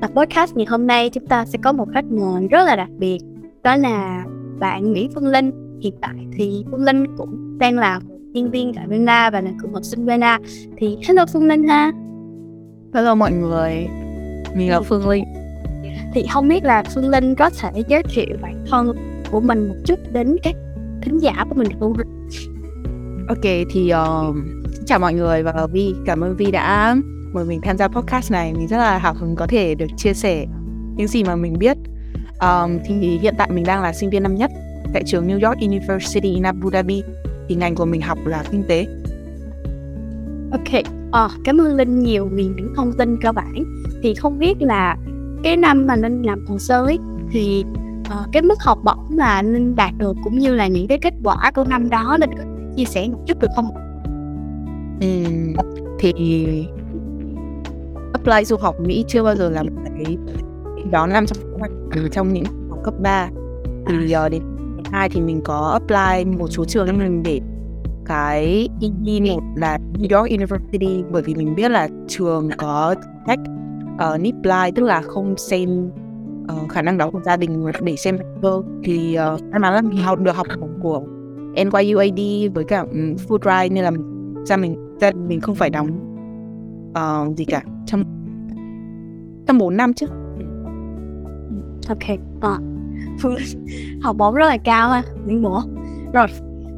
Tập 0.00 0.10
podcast 0.14 0.56
ngày 0.56 0.66
hôm 0.66 0.86
nay 0.86 1.10
chúng 1.10 1.26
ta 1.26 1.44
sẽ 1.44 1.58
có 1.62 1.72
một 1.72 1.88
khách 1.94 2.04
mời 2.04 2.48
rất 2.48 2.64
là 2.64 2.76
đặc 2.76 2.88
biệt. 2.98 3.18
Đó 3.62 3.76
là 3.76 4.24
bạn 4.58 4.92
Nguyễn 4.92 5.10
Phương 5.14 5.26
Linh. 5.26 5.50
Hiện 5.82 5.94
tại 6.00 6.14
thì 6.32 6.64
Phương 6.70 6.84
Linh 6.84 7.16
cũng 7.16 7.58
đang 7.58 7.78
là 7.78 8.00
nhân 8.32 8.50
viên 8.50 8.74
tại 8.74 8.86
Vena 8.88 9.30
và 9.30 9.40
là 9.40 9.50
cựu 9.62 9.70
học 9.72 9.84
sinh 9.84 10.04
Vena. 10.04 10.38
Thì 10.76 10.98
hello 11.08 11.26
Phương 11.32 11.48
Linh 11.48 11.68
ha. 11.68 11.92
Hello 12.94 13.14
mọi 13.14 13.32
người, 13.32 13.88
mình 14.56 14.70
là 14.70 14.80
Phương 14.80 15.08
Linh. 15.08 15.24
Thì 16.14 16.26
không 16.32 16.48
biết 16.48 16.64
là 16.64 16.82
Phương 16.94 17.08
Linh 17.08 17.34
có 17.34 17.50
thể 17.50 17.82
giới 17.88 18.02
thiệu 18.02 18.36
bản 18.42 18.64
thân 18.70 18.92
của 19.30 19.40
mình 19.40 19.68
một 19.68 19.76
chút 19.84 19.98
đến 20.12 20.36
các 20.42 20.54
thính 21.02 21.18
giả 21.18 21.44
của 21.48 21.54
mình 21.54 21.68
không? 21.80 21.92
Ok 23.28 23.44
thì 23.70 23.92
uh, 23.92 24.36
chào 24.86 24.98
mọi 24.98 25.14
người 25.14 25.42
và 25.42 25.66
Vi. 25.72 25.94
Cảm 26.06 26.20
ơn 26.20 26.36
Vi 26.36 26.50
đã 26.50 26.96
mời 27.32 27.44
mình 27.44 27.60
tham 27.60 27.76
gia 27.76 27.88
podcast 27.88 28.32
này 28.32 28.52
mình 28.52 28.68
rất 28.68 28.76
là 28.76 28.98
hào 28.98 29.14
hứng 29.14 29.36
có 29.36 29.46
thể 29.46 29.74
được 29.74 29.86
chia 29.96 30.14
sẻ 30.14 30.46
những 30.96 31.08
gì 31.08 31.24
mà 31.24 31.36
mình 31.36 31.58
biết. 31.58 31.76
Um, 32.40 32.78
thì 32.84 33.18
hiện 33.18 33.34
tại 33.38 33.50
mình 33.50 33.64
đang 33.64 33.82
là 33.82 33.92
sinh 33.92 34.10
viên 34.10 34.22
năm 34.22 34.34
nhất 34.34 34.50
tại 34.92 35.02
trường 35.06 35.28
New 35.28 35.48
York 35.48 35.60
University 35.60 36.34
in 36.34 36.42
Abu 36.42 36.70
Dhabi. 36.70 37.02
Thì 37.48 37.54
ngành 37.54 37.74
của 37.74 37.84
mình 37.84 38.00
học 38.00 38.18
là 38.24 38.44
kinh 38.50 38.64
tế. 38.68 38.86
Ok, 40.52 40.82
à, 41.12 41.28
cảm 41.44 41.60
ơn 41.60 41.76
Linh 41.76 41.98
nhiều 41.98 42.28
vì 42.32 42.44
những 42.44 42.72
thông 42.76 42.92
tin 42.98 43.16
cơ 43.22 43.32
bản. 43.32 43.64
Thì 44.02 44.14
không 44.14 44.38
biết 44.38 44.62
là 44.62 44.96
cái 45.42 45.56
năm 45.56 45.86
mà 45.86 45.96
Linh 45.96 46.22
làm 46.22 46.46
hồ 46.46 46.58
sơ 46.58 46.84
ấy 46.84 46.98
thì 47.30 47.64
uh, 48.00 48.28
cái 48.32 48.42
mức 48.42 48.60
học 48.60 48.78
bổng 48.84 49.16
mà 49.16 49.42
Linh 49.42 49.76
đạt 49.76 49.92
được 49.98 50.16
cũng 50.24 50.38
như 50.38 50.54
là 50.54 50.66
những 50.66 50.88
cái 50.88 50.98
kết 50.98 51.14
quả 51.24 51.50
của 51.54 51.64
năm 51.64 51.90
đó 51.90 52.16
Linh 52.20 52.30
có 52.38 52.44
chia 52.76 52.84
sẻ 52.84 53.08
một 53.12 53.18
chút 53.26 53.38
được 53.40 53.48
không? 53.56 53.70
Ừ, 55.00 55.06
thì 55.98 56.66
apply 58.20 58.44
du 58.44 58.56
học 58.56 58.80
Mỹ 58.80 59.04
chưa 59.08 59.22
bao 59.22 59.36
giờ 59.36 59.50
là 59.50 59.62
một 59.62 59.70
cái 59.84 60.16
đó 60.90 61.06
nằm 61.06 61.26
trong 61.26 61.38
kế 61.38 61.58
hoạch. 61.58 61.70
Trong 62.12 62.32
những 62.32 62.44
học 62.70 62.78
cấp 62.84 62.94
3 63.02 63.28
thì 63.86 64.16
uh, 64.26 64.30
đến 64.30 64.42
hai 64.84 65.08
thì 65.08 65.20
mình 65.20 65.40
có 65.44 65.78
apply 65.80 66.24
một 66.38 66.48
số 66.48 66.64
trường 66.64 66.98
mình 66.98 67.22
để 67.22 67.40
cái 68.06 68.68
EE 68.80 69.20
một 69.20 69.40
là 69.56 69.78
New 69.94 70.18
York 70.18 70.30
University 70.30 71.04
bởi 71.10 71.22
vì 71.22 71.34
mình 71.34 71.54
biết 71.54 71.70
là 71.70 71.88
trường 72.08 72.50
có 72.58 72.94
cách 73.26 73.38
uh, 73.94 74.20
NIPLI 74.20 74.72
tức 74.74 74.82
là 74.82 75.02
không 75.02 75.36
xem 75.36 75.90
uh, 76.42 76.68
khả 76.68 76.82
năng 76.82 76.98
đó 76.98 77.10
của 77.10 77.20
gia 77.24 77.36
đình 77.36 77.66
để 77.82 77.96
xem 77.96 78.18
cơ. 78.42 78.62
Thì 78.84 79.18
uh, 79.34 79.42
may 79.50 79.60
mắn 79.60 79.74
là 79.74 79.82
mình 79.82 79.98
học 79.98 80.18
được 80.18 80.36
học 80.36 80.46
của 80.82 81.02
NYUAD 81.54 82.20
với 82.54 82.64
cả 82.68 82.80
um, 82.80 83.14
Fulbright 83.28 83.72
nên 83.72 83.84
là 83.84 83.90
ra 84.46 84.56
mình 84.56 84.96
ra 85.00 85.12
mình 85.28 85.40
không 85.40 85.54
phải 85.54 85.70
đóng 85.70 86.09
uh, 86.90 87.36
gì 87.36 87.44
cả? 87.44 87.62
Trong 87.86 88.04
trong 89.46 89.58
bốn 89.58 89.76
năm 89.76 89.94
chứ. 89.94 90.06
Ok 91.88 92.18
à, 92.40 92.58
học 94.02 94.16
bổng 94.16 94.34
rất 94.34 94.46
là 94.46 94.56
cao 94.56 94.90
ha 94.90 95.02
những 95.26 95.42
bộ. 95.42 95.60
Rồi 96.12 96.26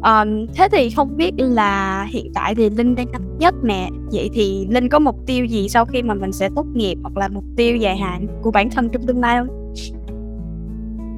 um, 0.02 0.46
thế 0.54 0.68
thì 0.72 0.90
không 0.90 1.16
biết 1.16 1.32
là 1.36 2.04
hiện 2.10 2.32
tại 2.34 2.54
thì 2.54 2.70
linh 2.70 2.94
đang 2.94 3.12
năm 3.12 3.22
nhất 3.38 3.54
nè. 3.62 3.88
Vậy 4.12 4.30
thì 4.32 4.66
linh 4.70 4.88
có 4.88 4.98
mục 4.98 5.16
tiêu 5.26 5.44
gì 5.44 5.68
sau 5.68 5.84
khi 5.84 6.02
mà 6.02 6.14
mình 6.14 6.32
sẽ 6.32 6.48
tốt 6.56 6.66
nghiệp 6.74 6.98
hoặc 7.02 7.16
là 7.16 7.28
mục 7.28 7.44
tiêu 7.56 7.76
dài 7.76 7.96
hạn 7.96 8.26
của 8.42 8.50
bản 8.50 8.70
thân 8.70 8.88
trong 8.88 9.06
tương 9.06 9.20
lai 9.20 9.38
không? 9.38 9.74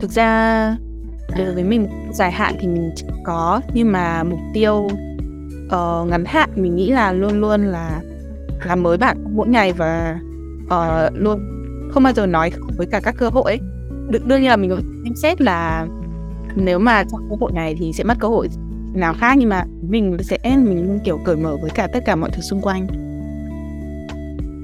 Thực 0.00 0.10
ra 0.10 0.76
đối 1.38 1.54
với 1.54 1.64
mình 1.64 1.86
dài 2.12 2.32
hạn 2.32 2.54
thì 2.60 2.68
mình 2.68 2.90
có 3.24 3.60
nhưng 3.74 3.92
mà 3.92 4.22
mục 4.22 4.40
tiêu 4.54 4.74
uh, 5.66 6.08
ngắn 6.08 6.24
hạn 6.26 6.50
mình 6.56 6.76
nghĩ 6.76 6.90
là 6.90 7.12
luôn 7.12 7.40
luôn 7.40 7.64
là 7.64 8.00
làm 8.64 8.82
mới 8.82 8.98
bạn 8.98 9.16
mỗi 9.36 9.48
ngày 9.48 9.72
và 9.72 10.20
uh, 10.64 11.12
luôn 11.14 11.40
không 11.90 12.02
bao 12.02 12.12
giờ 12.12 12.26
nói 12.26 12.52
với 12.76 12.86
cả 12.86 13.00
các 13.00 13.14
cơ 13.18 13.28
hội 13.28 13.44
ấy. 13.44 13.60
Được 14.08 14.26
đương 14.26 14.40
nhiên 14.40 14.50
là 14.50 14.56
mình 14.56 14.70
có 14.70 14.76
xem 15.04 15.14
xét 15.14 15.40
là 15.40 15.86
nếu 16.56 16.78
mà 16.78 17.04
trong 17.10 17.28
cơ 17.30 17.36
hội 17.40 17.52
này 17.54 17.76
thì 17.78 17.92
sẽ 17.92 18.04
mất 18.04 18.14
cơ 18.20 18.28
hội 18.28 18.48
nào 18.94 19.14
khác 19.18 19.34
nhưng 19.38 19.48
mà 19.48 19.64
mình 19.88 20.16
sẽ 20.22 20.38
mình 20.44 20.98
kiểu 21.04 21.18
cởi 21.24 21.36
mở 21.36 21.56
với 21.62 21.70
cả 21.70 21.88
tất 21.92 22.00
cả 22.06 22.16
mọi 22.16 22.30
thứ 22.30 22.40
xung 22.42 22.60
quanh. 22.60 22.86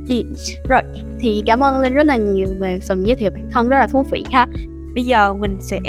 Thì, 0.08 0.26
rồi 0.68 0.82
thì 1.20 1.42
cảm 1.46 1.60
ơn 1.60 1.80
Linh 1.80 1.94
rất 1.94 2.06
là 2.06 2.16
nhiều 2.16 2.48
về 2.58 2.80
phần 2.88 3.06
giới 3.06 3.16
thiệu 3.16 3.30
bản 3.30 3.48
thân 3.52 3.68
rất 3.68 3.78
là 3.78 3.86
thú 3.86 4.02
vị 4.10 4.24
ha. 4.30 4.46
Bây 4.94 5.04
giờ 5.04 5.34
mình 5.34 5.56
sẽ 5.60 5.80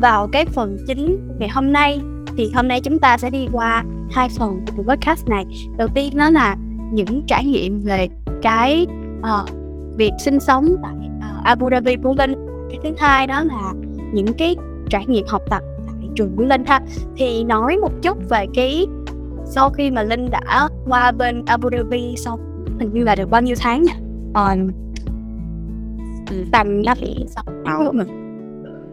vào 0.00 0.28
cái 0.32 0.46
phần 0.46 0.78
chính 0.86 1.28
ngày 1.38 1.48
hôm 1.48 1.72
nay 1.72 2.00
thì 2.36 2.50
hôm 2.54 2.68
nay 2.68 2.80
chúng 2.80 2.98
ta 2.98 3.18
sẽ 3.18 3.30
đi 3.30 3.48
qua 3.52 3.84
hai 4.10 4.28
phần 4.38 4.64
của 4.76 4.82
podcast 4.82 5.28
này 5.28 5.44
đầu 5.78 5.88
tiên 5.94 6.16
đó 6.16 6.30
là 6.30 6.56
những 6.92 7.22
trải 7.26 7.44
nghiệm 7.44 7.80
về 7.80 8.08
cái 8.42 8.86
uh, 9.18 9.50
việc 9.96 10.12
sinh 10.18 10.40
sống 10.40 10.68
tại 10.82 10.94
uh, 11.18 11.44
Abu 11.44 11.70
Dhabi 11.70 11.96
của 12.02 12.14
Linh 12.18 12.34
cái 12.70 12.78
thứ 12.82 12.90
hai 12.98 13.26
đó 13.26 13.42
là 13.44 13.72
những 14.12 14.32
cái 14.38 14.56
trải 14.90 15.06
nghiệm 15.06 15.26
học 15.28 15.42
tập 15.50 15.62
tại 15.86 16.08
trường 16.14 16.36
của 16.36 16.44
Linh 16.44 16.64
ha. 16.64 16.80
Thì 17.16 17.44
nói 17.44 17.76
một 17.76 17.92
chút 18.02 18.18
về 18.28 18.46
cái 18.54 18.86
sau 19.46 19.70
khi 19.70 19.90
mà 19.90 20.02
Linh 20.02 20.30
đã 20.30 20.68
qua 20.88 21.12
bên 21.12 21.42
Abu 21.46 21.68
Dhabi 21.72 22.14
sau 22.16 22.38
hình 22.78 22.92
như 22.92 23.04
là 23.04 23.14
được 23.14 23.30
bao 23.30 23.42
nhiêu 23.42 23.56
tháng 23.60 23.82
nhỉ? 23.82 23.92
Um, 24.34 24.70
tầm 26.52 26.82
là 26.82 26.94
sáu 27.28 27.44
tháng. 27.64 28.22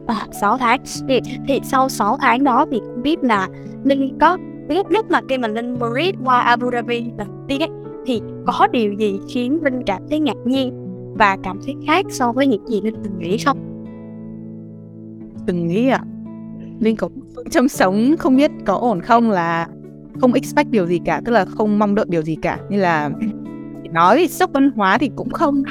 à, 0.09 0.27
6 0.41 0.57
tháng. 0.57 0.79
Thì, 1.07 1.21
thì 1.47 1.59
sau 1.63 1.89
6 1.89 2.17
tháng 2.21 2.43
đó 2.43 2.65
thì 2.71 2.79
cũng 2.79 3.01
biết 3.01 3.23
là 3.23 3.47
Linh 3.83 4.17
có 4.19 4.37
lúc 4.69 4.89
lúc 4.89 5.11
mà 5.11 5.21
khi 5.29 5.37
mà 5.37 5.47
Linh 5.47 5.79
mới 5.79 6.13
qua 6.23 6.41
Abu 6.41 6.71
Dhabi 6.71 7.11
đầu 7.17 7.27
tiên 7.47 7.61
ấy 7.61 7.69
thì 8.05 8.21
có 8.45 8.67
điều 8.71 8.93
gì 8.93 9.19
khiến 9.29 9.59
Linh 9.63 9.81
cảm 9.85 10.01
thấy 10.09 10.19
ngạc 10.19 10.37
nhiên 10.45 10.73
và 11.17 11.37
cảm 11.43 11.59
thấy 11.65 11.75
khác 11.87 12.05
so 12.09 12.31
với 12.31 12.47
những 12.47 12.67
gì 12.67 12.81
Linh 12.81 12.95
từng 13.03 13.19
nghĩ 13.19 13.37
không? 13.37 13.57
Từng 15.47 15.67
nghĩ 15.67 15.89
à? 15.89 16.03
Linh 16.79 16.95
có 16.95 17.09
phương 17.35 17.49
châm 17.49 17.67
sống 17.67 18.15
không 18.19 18.35
biết 18.35 18.51
có 18.65 18.73
ổn 18.73 19.01
không 19.01 19.31
là 19.31 19.67
không 20.21 20.33
expect 20.33 20.69
điều 20.71 20.87
gì 20.87 20.99
cả, 21.05 21.21
tức 21.25 21.31
là 21.31 21.45
không 21.45 21.79
mong 21.79 21.95
đợi 21.95 22.05
điều 22.09 22.21
gì 22.21 22.37
cả. 22.41 22.59
Như 22.69 22.77
là 22.77 23.11
nói 23.91 24.17
thì 24.17 24.27
sốc 24.27 24.49
văn 24.53 24.71
hóa 24.75 24.97
thì 24.97 25.09
cũng 25.15 25.29
không. 25.29 25.63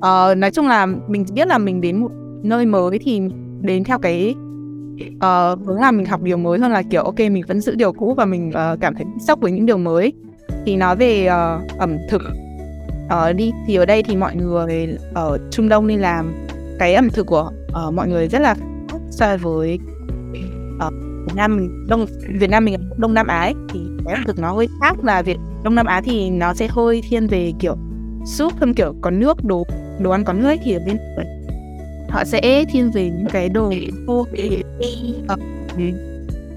Ờ, 0.00 0.34
nói 0.34 0.50
chung 0.50 0.68
là 0.68 0.86
mình 0.86 1.24
biết 1.34 1.48
là 1.48 1.58
mình 1.58 1.80
đến 1.80 2.00
một 2.00 2.10
nơi 2.42 2.66
mới 2.66 2.98
thì 2.98 3.20
đến 3.60 3.84
theo 3.84 3.98
cái 3.98 4.34
ờ, 5.20 5.56
uh, 5.60 5.66
hướng 5.66 5.80
là 5.80 5.90
mình 5.90 6.06
học 6.06 6.22
điều 6.22 6.36
mới 6.36 6.58
hơn 6.58 6.72
là 6.72 6.82
kiểu 6.82 7.02
ok 7.02 7.18
mình 7.18 7.42
vẫn 7.48 7.60
giữ 7.60 7.74
điều 7.74 7.92
cũ 7.92 8.14
và 8.16 8.24
mình 8.24 8.48
uh, 8.48 8.80
cảm 8.80 8.94
thấy 8.94 9.06
sốc 9.20 9.40
với 9.40 9.52
những 9.52 9.66
điều 9.66 9.78
mới 9.78 10.12
thì 10.64 10.76
nói 10.76 10.96
về 10.96 11.26
uh, 11.26 11.78
ẩm 11.78 11.96
thực. 12.10 12.22
Ở 13.08 13.30
uh, 13.30 13.36
đi 13.36 13.52
thì 13.66 13.74
ở 13.74 13.86
đây 13.86 14.02
thì 14.02 14.16
mọi 14.16 14.36
người 14.36 14.98
ở 15.14 15.38
Trung 15.50 15.68
Đông 15.68 15.86
đi 15.86 15.96
làm 15.96 16.46
cái 16.78 16.94
ẩm 16.94 17.10
thực 17.10 17.26
của 17.26 17.50
uh, 17.86 17.94
mọi 17.94 18.08
người 18.08 18.28
rất 18.28 18.38
là 18.38 18.54
khác 18.54 18.98
so 19.10 19.36
với 19.36 19.78
ở 20.80 20.86
uh, 20.86 20.92
Việt 21.26 21.34
Nam 21.36 21.56
mình 21.56 21.86
Đông 21.88 22.06
Việt 22.40 22.50
Nam 22.50 22.64
mình 22.64 22.90
Đông 22.96 23.14
Nam 23.14 23.26
Á 23.26 23.52
thì 23.72 23.80
cái 24.04 24.14
ẩm 24.14 24.24
thực 24.26 24.38
nó 24.38 24.52
hơi 24.52 24.68
khác 24.80 25.04
là 25.04 25.22
Việt 25.22 25.36
Đông 25.62 25.74
Nam 25.74 25.86
Á 25.86 26.00
thì 26.04 26.30
nó 26.30 26.54
sẽ 26.54 26.68
hơi 26.70 27.02
thiên 27.08 27.26
về 27.26 27.52
kiểu 27.58 27.76
súp 28.26 28.52
hơn 28.60 28.74
kiểu 28.74 28.94
có 29.00 29.10
nước 29.10 29.44
đồ 29.44 29.64
đồ 30.00 30.10
ăn 30.10 30.24
có 30.24 30.32
nước 30.32 30.46
ấy, 30.46 30.58
thì 30.64 30.72
ở 30.72 30.80
bên 30.86 30.96
họ 32.10 32.24
sẽ 32.24 32.64
thiên 32.64 32.90
về 32.90 33.04
những 33.04 33.26
cái 33.32 33.48
đồ 33.48 33.72
khô 34.06 34.26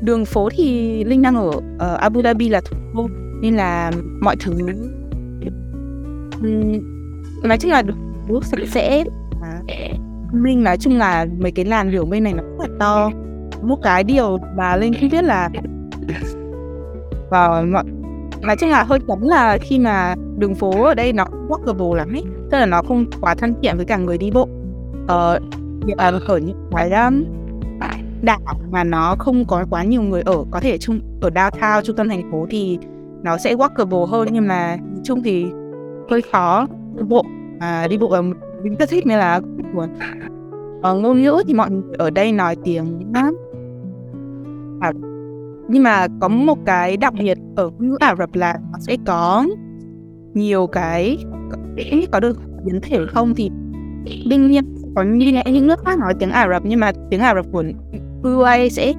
đường 0.01 0.25
phố 0.25 0.50
thì 0.50 1.03
linh 1.03 1.21
đang 1.21 1.36
ở 1.36 1.48
uh, 1.48 2.00
Abu 2.00 2.21
Dhabi 2.21 2.50
là 2.50 2.62
thủ 2.62 2.77
đô 2.94 3.07
nên 3.42 3.56
là 3.56 3.92
mọi 4.22 4.36
thứ 4.39 4.54
nói 7.44 7.57
chung 7.57 7.72
là 7.72 7.84
bước 8.28 8.45
sạch 8.45 8.60
sẽ. 8.68 9.04
Linh 10.34 10.63
nói 10.63 10.78
chung 10.78 10.98
là 10.98 11.25
mấy 11.39 11.51
cái 11.51 11.66
làn 11.66 11.92
đường 11.92 12.10
bên 12.10 12.24
này 12.24 12.34
nó 12.34 12.44
rất 12.44 12.69
là 12.69 12.75
to. 12.80 13.12
Một 13.62 13.80
cái 13.84 14.04
điều 14.04 14.38
mà 14.57 14.75
linh 14.75 14.94
không 14.94 15.10
biết 15.10 15.24
là 15.24 15.50
và 17.30 17.62
mọi 17.62 17.84
nói 18.42 18.56
chung 18.60 18.69
là 18.69 18.84
hơi 18.84 19.00
cấm 19.07 19.22
là 19.22 19.57
khi 19.62 19.80
mà 19.80 20.16
đường 20.38 20.56
phố 20.56 20.84
ở 20.84 20.94
đây 20.94 21.13
nó 21.13 21.25
walkable 21.48 21.94
lắm 21.94 22.13
ấy. 22.13 22.24
Tức 22.51 22.57
là 22.57 22.66
nó 22.66 22.81
không 22.81 23.06
quá 23.22 23.36
thân 23.36 23.54
thiện 23.62 23.78
với 23.78 23.86
cả 23.86 23.98
người 23.98 24.18
đi 24.18 24.31
bộ. 24.31 24.48
Ờ, 25.07 25.39
uh, 25.92 25.98
ở 25.98 26.38
những 26.38 26.69
cái 26.72 26.92
um, 26.92 27.24
đảo 28.22 28.39
mà 28.72 28.84
nó 28.84 29.16
không 29.19 29.45
có 29.45 29.66
quá 29.69 29.84
nhiều 29.84 30.01
người 30.01 30.22
ở 30.22 30.45
có 30.51 30.60
thể 30.60 30.78
chung 30.78 31.00
ở 31.22 31.30
downtown 31.30 31.81
trung 31.81 31.95
tâm 31.95 32.10
thành 32.10 32.31
phố 32.31 32.45
thì 32.50 32.80
nó 33.23 33.37
sẽ 33.37 33.55
walkable 33.55 34.05
hơn 34.05 34.27
nhưng 34.31 34.47
mà 34.47 34.77
chung 35.03 35.23
thì 35.23 35.45
hơi 36.09 36.21
khó. 36.21 36.67
Đi 36.97 37.03
bộ. 37.03 37.25
À, 37.59 37.87
đi 37.87 37.97
bộ 37.97 38.15
là 38.15 38.21
mình 38.63 38.75
rất 38.79 38.89
thích 38.89 39.05
nên 39.05 39.19
là 39.19 39.41
buồn. 39.73 39.89
Ở 40.81 40.95
ngôn 40.95 41.21
ngữ 41.21 41.43
thì 41.47 41.53
mọi 41.53 41.71
người 41.71 41.81
ở 41.97 42.09
đây 42.09 42.31
nói 42.31 42.55
tiếng 42.63 43.13
lắm 43.13 43.33
à, 44.79 44.91
nhưng 45.67 45.83
mà 45.83 46.07
có 46.19 46.27
một 46.27 46.57
cái 46.65 46.97
đặc 46.97 47.13
biệt 47.19 47.37
ở 47.55 47.69
ngữ 47.79 47.97
Ả 47.99 48.15
Rập 48.19 48.35
là 48.35 48.59
nó 48.71 48.79
sẽ 48.79 48.97
có 49.05 49.45
nhiều 50.33 50.67
cái 50.67 51.17
có 52.11 52.19
được 52.19 52.39
biến 52.65 52.79
thể 52.81 52.99
không 53.07 53.35
thì 53.35 53.51
đương 54.29 54.47
nhiên 54.47 54.75
có 54.95 55.03
như 55.03 55.41
những 55.45 55.67
nước 55.67 55.79
khác 55.85 55.99
nói 55.99 56.13
tiếng 56.19 56.29
Ả 56.29 56.47
Rập 56.49 56.65
nhưng 56.65 56.79
mà 56.79 56.91
tiếng 57.09 57.19
Ả 57.19 57.35
Rập 57.35 57.45
của 57.51 57.63
UAE 58.23 58.69
sẽ 58.69 58.93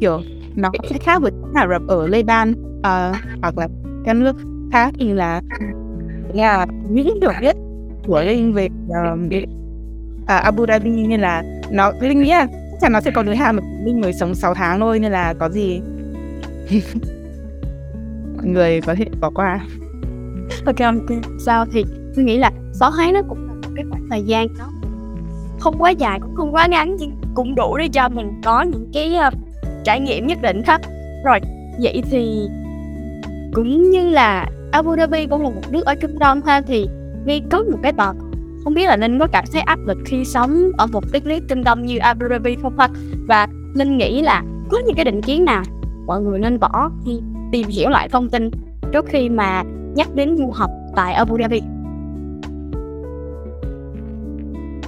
kiểu 0.00 0.20
nó 0.56 0.70
sẽ 0.90 0.98
khác 0.98 1.22
với 1.22 1.30
tiếng 1.30 1.54
Ả 1.54 1.66
Rập 1.68 1.82
ở 1.88 2.06
Lebanon 2.06 2.54
uh, 2.78 3.16
hoặc 3.42 3.58
là 3.58 3.68
các 4.04 4.16
nước 4.16 4.36
khác 4.72 4.94
như 4.98 5.14
là 5.14 5.42
nhà 6.34 6.66
những 6.88 7.20
hiểu 7.20 7.30
biết 7.40 7.56
của 8.06 8.22
Linh 8.22 8.52
về 8.52 8.68
uh, 8.88 10.26
Abu 10.26 10.66
Dhabi 10.66 10.90
như 10.90 11.16
là 11.16 11.42
nó 11.70 11.92
Linh 12.00 12.22
nghĩ 12.22 12.30
là 12.30 12.46
chắc 12.46 12.78
chắn 12.80 12.92
nó 12.92 13.00
sẽ 13.00 13.10
có 13.10 13.24
giới 13.24 13.36
hạn 13.36 13.56
mà 13.56 13.62
Linh 13.84 14.00
mới 14.00 14.12
sống 14.12 14.34
6 14.34 14.54
tháng 14.54 14.80
thôi 14.80 14.98
nên 14.98 15.12
là 15.12 15.34
có 15.38 15.48
gì 15.48 15.80
mọi 18.36 18.46
người 18.46 18.80
có 18.80 18.94
thể 18.94 19.04
bỏ 19.20 19.30
qua. 19.34 19.60
Ok 20.66 20.76
sao 21.46 21.66
thì 21.72 21.84
tôi 22.16 22.24
nghĩ 22.24 22.38
là 22.38 22.52
6 22.72 22.90
tháng 22.96 23.12
nó 23.12 23.22
cũng 23.28 23.38
là 23.48 23.54
một 23.54 23.72
cái 23.76 23.84
khoảng 23.90 24.06
thời 24.10 24.22
gian 24.22 24.48
đó 24.58 24.64
không 25.58 25.74
quá 25.78 25.90
dài 25.90 26.20
cũng 26.20 26.34
không 26.34 26.54
quá 26.54 26.66
ngắn 26.66 26.96
nhưng 26.98 27.12
cũng 27.34 27.54
đủ 27.54 27.76
để 27.76 27.88
cho 27.88 28.08
mình 28.08 28.40
có 28.44 28.62
những 28.62 28.90
cái 28.92 29.16
uh, 29.28 29.34
trải 29.84 30.00
nghiệm 30.00 30.26
nhất 30.26 30.38
định 30.42 30.62
hết. 30.66 30.80
Rồi 31.24 31.40
vậy 31.82 32.02
thì 32.10 32.48
cũng 33.52 33.90
như 33.90 34.08
là 34.08 34.46
Abu 34.72 34.96
Dhabi 34.96 35.26
cũng 35.26 35.42
là 35.42 35.50
một 35.50 35.62
nước 35.70 35.86
ở 35.86 35.94
Trung 35.94 36.18
Đông 36.18 36.40
ha, 36.42 36.60
thì 36.60 36.88
Vi 37.24 37.42
có 37.50 37.62
một 37.62 37.78
cái 37.82 37.92
tờ 37.92 38.12
không 38.64 38.74
biết 38.74 38.86
là 38.86 38.96
Linh 38.96 39.18
có 39.18 39.26
cảm 39.32 39.44
thấy 39.52 39.62
áp 39.62 39.78
lực 39.86 39.98
khi 40.04 40.24
sống 40.24 40.70
ở 40.78 40.86
một 40.86 41.04
đất 41.12 41.26
nước 41.26 41.38
Trung 41.48 41.64
Đông 41.64 41.82
như 41.82 41.98
Abu 41.98 42.26
Dhabi 42.30 42.56
không 42.62 42.78
ha? 42.78 42.88
Và 43.28 43.46
Linh 43.74 43.98
nghĩ 43.98 44.22
là 44.22 44.42
có 44.70 44.78
những 44.86 44.94
cái 44.96 45.04
định 45.04 45.22
kiến 45.22 45.44
nào 45.44 45.62
mọi 46.06 46.22
người 46.22 46.38
nên 46.38 46.58
bỏ 46.60 46.90
khi 47.04 47.20
tìm 47.52 47.68
hiểu 47.68 47.88
lại 47.88 48.08
thông 48.08 48.28
tin 48.28 48.50
trước 48.92 49.06
khi 49.08 49.28
mà 49.28 49.62
nhắc 49.94 50.14
đến 50.14 50.36
du 50.36 50.50
học 50.50 50.70
tại 50.96 51.12
Abu 51.12 51.38
Dhabi. 51.38 51.60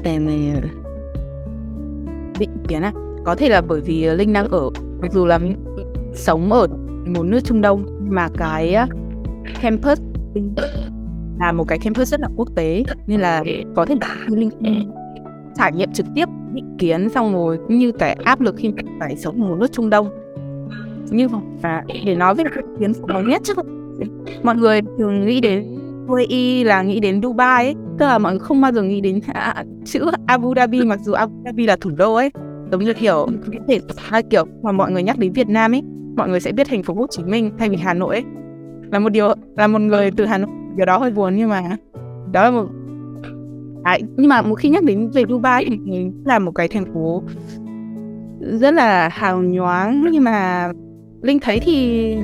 Tại 0.04 0.18
định 2.38 2.50
kiến 2.68 2.82
á, 2.82 2.92
có 3.24 3.34
thể 3.34 3.48
là 3.48 3.60
bởi 3.60 3.80
vì 3.80 4.04
Linh 4.04 4.32
đang 4.32 4.48
ở, 4.48 4.70
mặc 5.02 5.12
dù 5.12 5.26
là 5.26 5.38
sống 6.14 6.52
ở 6.52 6.66
một 7.06 7.22
nước 7.22 7.40
Trung 7.44 7.60
Đông 7.60 7.99
mà 8.10 8.28
cái 8.38 8.76
campus 9.62 10.00
là 11.40 11.52
một 11.52 11.64
cái 11.68 11.78
campus 11.78 12.08
rất 12.08 12.20
là 12.20 12.28
quốc 12.36 12.48
tế 12.56 12.82
nên 13.06 13.20
là 13.20 13.44
có 13.76 13.86
thể 13.86 13.94
Linh 14.26 14.50
trải 15.54 15.72
nghiệm 15.72 15.92
trực 15.92 16.06
tiếp 16.14 16.28
định 16.52 16.76
kiến 16.78 17.08
xong 17.08 17.32
rồi 17.32 17.58
như 17.68 17.92
cái 17.92 18.12
áp 18.24 18.40
lực 18.40 18.54
khi 18.58 18.72
phải 19.00 19.16
sống 19.16 19.42
ở 19.42 19.48
một 19.48 19.56
nước 19.60 19.72
Trung 19.72 19.90
Đông. 19.90 20.08
Như 21.10 21.28
và 21.62 21.82
để 22.04 22.14
nói 22.14 22.34
về 22.34 22.44
định 22.44 22.76
kiến 22.80 22.94
phổ 22.94 23.06
biến 23.06 23.28
nhất 23.28 23.40
chắc 23.44 23.56
mọi 24.42 24.56
người 24.56 24.80
thường 24.98 25.26
nghĩ 25.26 25.40
đến 25.40 25.78
UAE 26.08 26.64
là 26.64 26.82
nghĩ 26.82 27.00
đến 27.00 27.22
Dubai 27.22 27.64
ấy. 27.64 27.74
Tức 27.98 28.06
là 28.06 28.18
mọi 28.18 28.32
người 28.32 28.40
không 28.40 28.60
bao 28.60 28.72
giờ 28.72 28.82
nghĩ 28.82 29.00
đến 29.00 29.20
à, 29.26 29.64
chữ 29.84 30.10
Abu 30.26 30.54
Dhabi 30.56 30.84
mặc 30.84 31.00
dù 31.02 31.12
Abu 31.12 31.32
Dhabi 31.44 31.66
là 31.66 31.76
thủ 31.80 31.90
đô 31.90 32.14
ấy. 32.14 32.30
Giống 32.72 32.84
như 32.84 32.94
kiểu 32.94 33.28
có 33.46 33.58
thể 33.68 33.80
hai 33.96 34.22
kiểu 34.22 34.44
mà 34.62 34.72
mọi 34.72 34.92
người 34.92 35.02
nhắc 35.02 35.18
đến 35.18 35.32
Việt 35.32 35.48
Nam 35.48 35.74
ấy 35.74 35.82
mọi 36.16 36.28
người 36.28 36.40
sẽ 36.40 36.52
biết 36.52 36.66
thành 36.70 36.82
phố 36.82 36.94
Hồ 36.94 37.06
Chí 37.10 37.22
Minh 37.24 37.50
thay 37.58 37.68
vì 37.68 37.76
Hà 37.76 37.94
Nội. 37.94 38.14
Ấy 38.14 38.24
là 38.92 38.98
một 38.98 39.08
điều 39.08 39.34
là 39.56 39.66
một 39.66 39.78
người 39.78 40.10
từ 40.10 40.24
Hà 40.24 40.38
Nội 40.38 40.50
điều 40.76 40.86
đó 40.86 40.98
hơi 40.98 41.10
buồn 41.10 41.36
nhưng 41.36 41.48
mà 41.48 41.62
đó 42.32 42.44
là 42.44 42.50
một 42.50 42.66
à, 43.82 43.98
nhưng 44.16 44.28
mà 44.28 44.42
một 44.42 44.54
khi 44.54 44.68
nhắc 44.68 44.84
đến 44.84 45.10
về 45.10 45.24
Dubai 45.28 45.64
thì 45.68 46.10
là 46.24 46.38
một 46.38 46.52
cái 46.54 46.68
thành 46.68 46.94
phố 46.94 47.22
rất 48.40 48.74
là 48.74 49.08
hào 49.08 49.42
nhoáng 49.42 50.06
nhưng 50.12 50.24
mà 50.24 50.68
linh 51.22 51.38
thấy 51.38 51.60
thì 51.60 52.14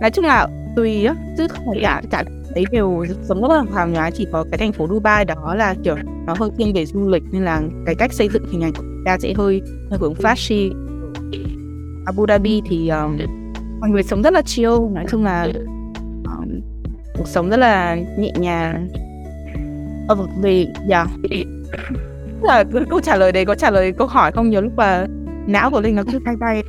nói 0.00 0.10
chung 0.10 0.24
là 0.24 0.48
tùy 0.76 1.04
á 1.04 1.14
chứ 1.38 1.48
không 1.48 1.64
phải 1.66 1.80
cả 1.82 2.02
cả 2.10 2.24
thấy 2.54 2.64
đều 2.72 3.04
sống 3.22 3.42
rất 3.42 3.48
là 3.48 3.64
hào 3.74 3.88
nhoáng 3.88 4.12
chỉ 4.12 4.26
có 4.32 4.44
cái 4.50 4.58
thành 4.58 4.72
phố 4.72 4.88
Dubai 4.88 5.24
đó 5.24 5.54
là 5.54 5.74
kiểu 5.82 5.96
nó 6.26 6.34
hơi 6.38 6.50
thiên 6.58 6.74
về 6.74 6.86
du 6.86 7.08
lịch 7.08 7.22
nên 7.32 7.44
là 7.44 7.62
cái 7.86 7.94
cách 7.94 8.12
xây 8.12 8.28
dựng 8.28 8.44
hình 8.50 8.62
ảnh 8.62 8.72
của 8.72 8.84
ta 9.04 9.18
sẽ 9.18 9.34
hơi 9.34 9.62
hơi 9.90 9.98
hướng 9.98 10.14
flashy. 10.14 10.89
Abu 12.10 12.26
Dhabi 12.28 12.62
thì 12.64 12.88
um, 12.88 13.18
mọi 13.80 13.90
người 13.90 14.02
sống 14.02 14.22
rất 14.22 14.32
là 14.32 14.42
chill. 14.42 14.70
Nói 14.92 15.04
chung 15.10 15.24
là 15.24 15.48
um, 16.24 16.60
cuộc 17.18 17.26
sống 17.26 17.50
rất 17.50 17.56
là 17.56 17.96
nhẹ 18.18 18.32
nhàng. 18.38 18.88
Ở 20.08 20.14
một 20.14 20.26
vì 20.42 20.68
dạ 20.88 21.06
là 22.42 22.64
câu 22.90 23.00
trả 23.00 23.16
lời 23.16 23.32
đấy 23.32 23.44
có 23.44 23.54
trả 23.54 23.70
lời 23.70 23.92
câu 23.92 24.06
hỏi 24.06 24.32
không? 24.32 24.50
Nhiều 24.50 24.60
lúc 24.60 24.72
mà 24.76 25.06
não 25.46 25.70
của 25.70 25.80
linh 25.80 25.94
nó 25.94 26.02
cứ 26.12 26.18
bay 26.24 26.36
bay. 26.40 26.62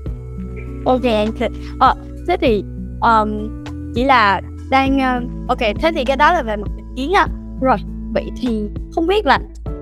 Ok 0.86 1.04
anh 1.04 1.32
ờ, 1.80 1.96
thế 2.28 2.38
thì 2.42 2.64
um, 3.02 3.64
chỉ 3.96 4.04
là 4.04 4.42
đang 4.72 4.98
uh, 4.98 5.50
ok 5.50 5.60
thế 5.60 5.92
thì 5.96 6.06
cái 6.06 6.18
đó 6.18 6.34
là 6.34 6.44
về 6.44 6.56
một 6.56 6.68
định 6.78 6.94
kiến 6.96 7.12
á 7.14 7.28
rồi 7.62 7.78
vậy 8.14 8.32
thì 8.42 8.70
không 8.92 9.08
biết 9.08 9.26
là 9.26 9.40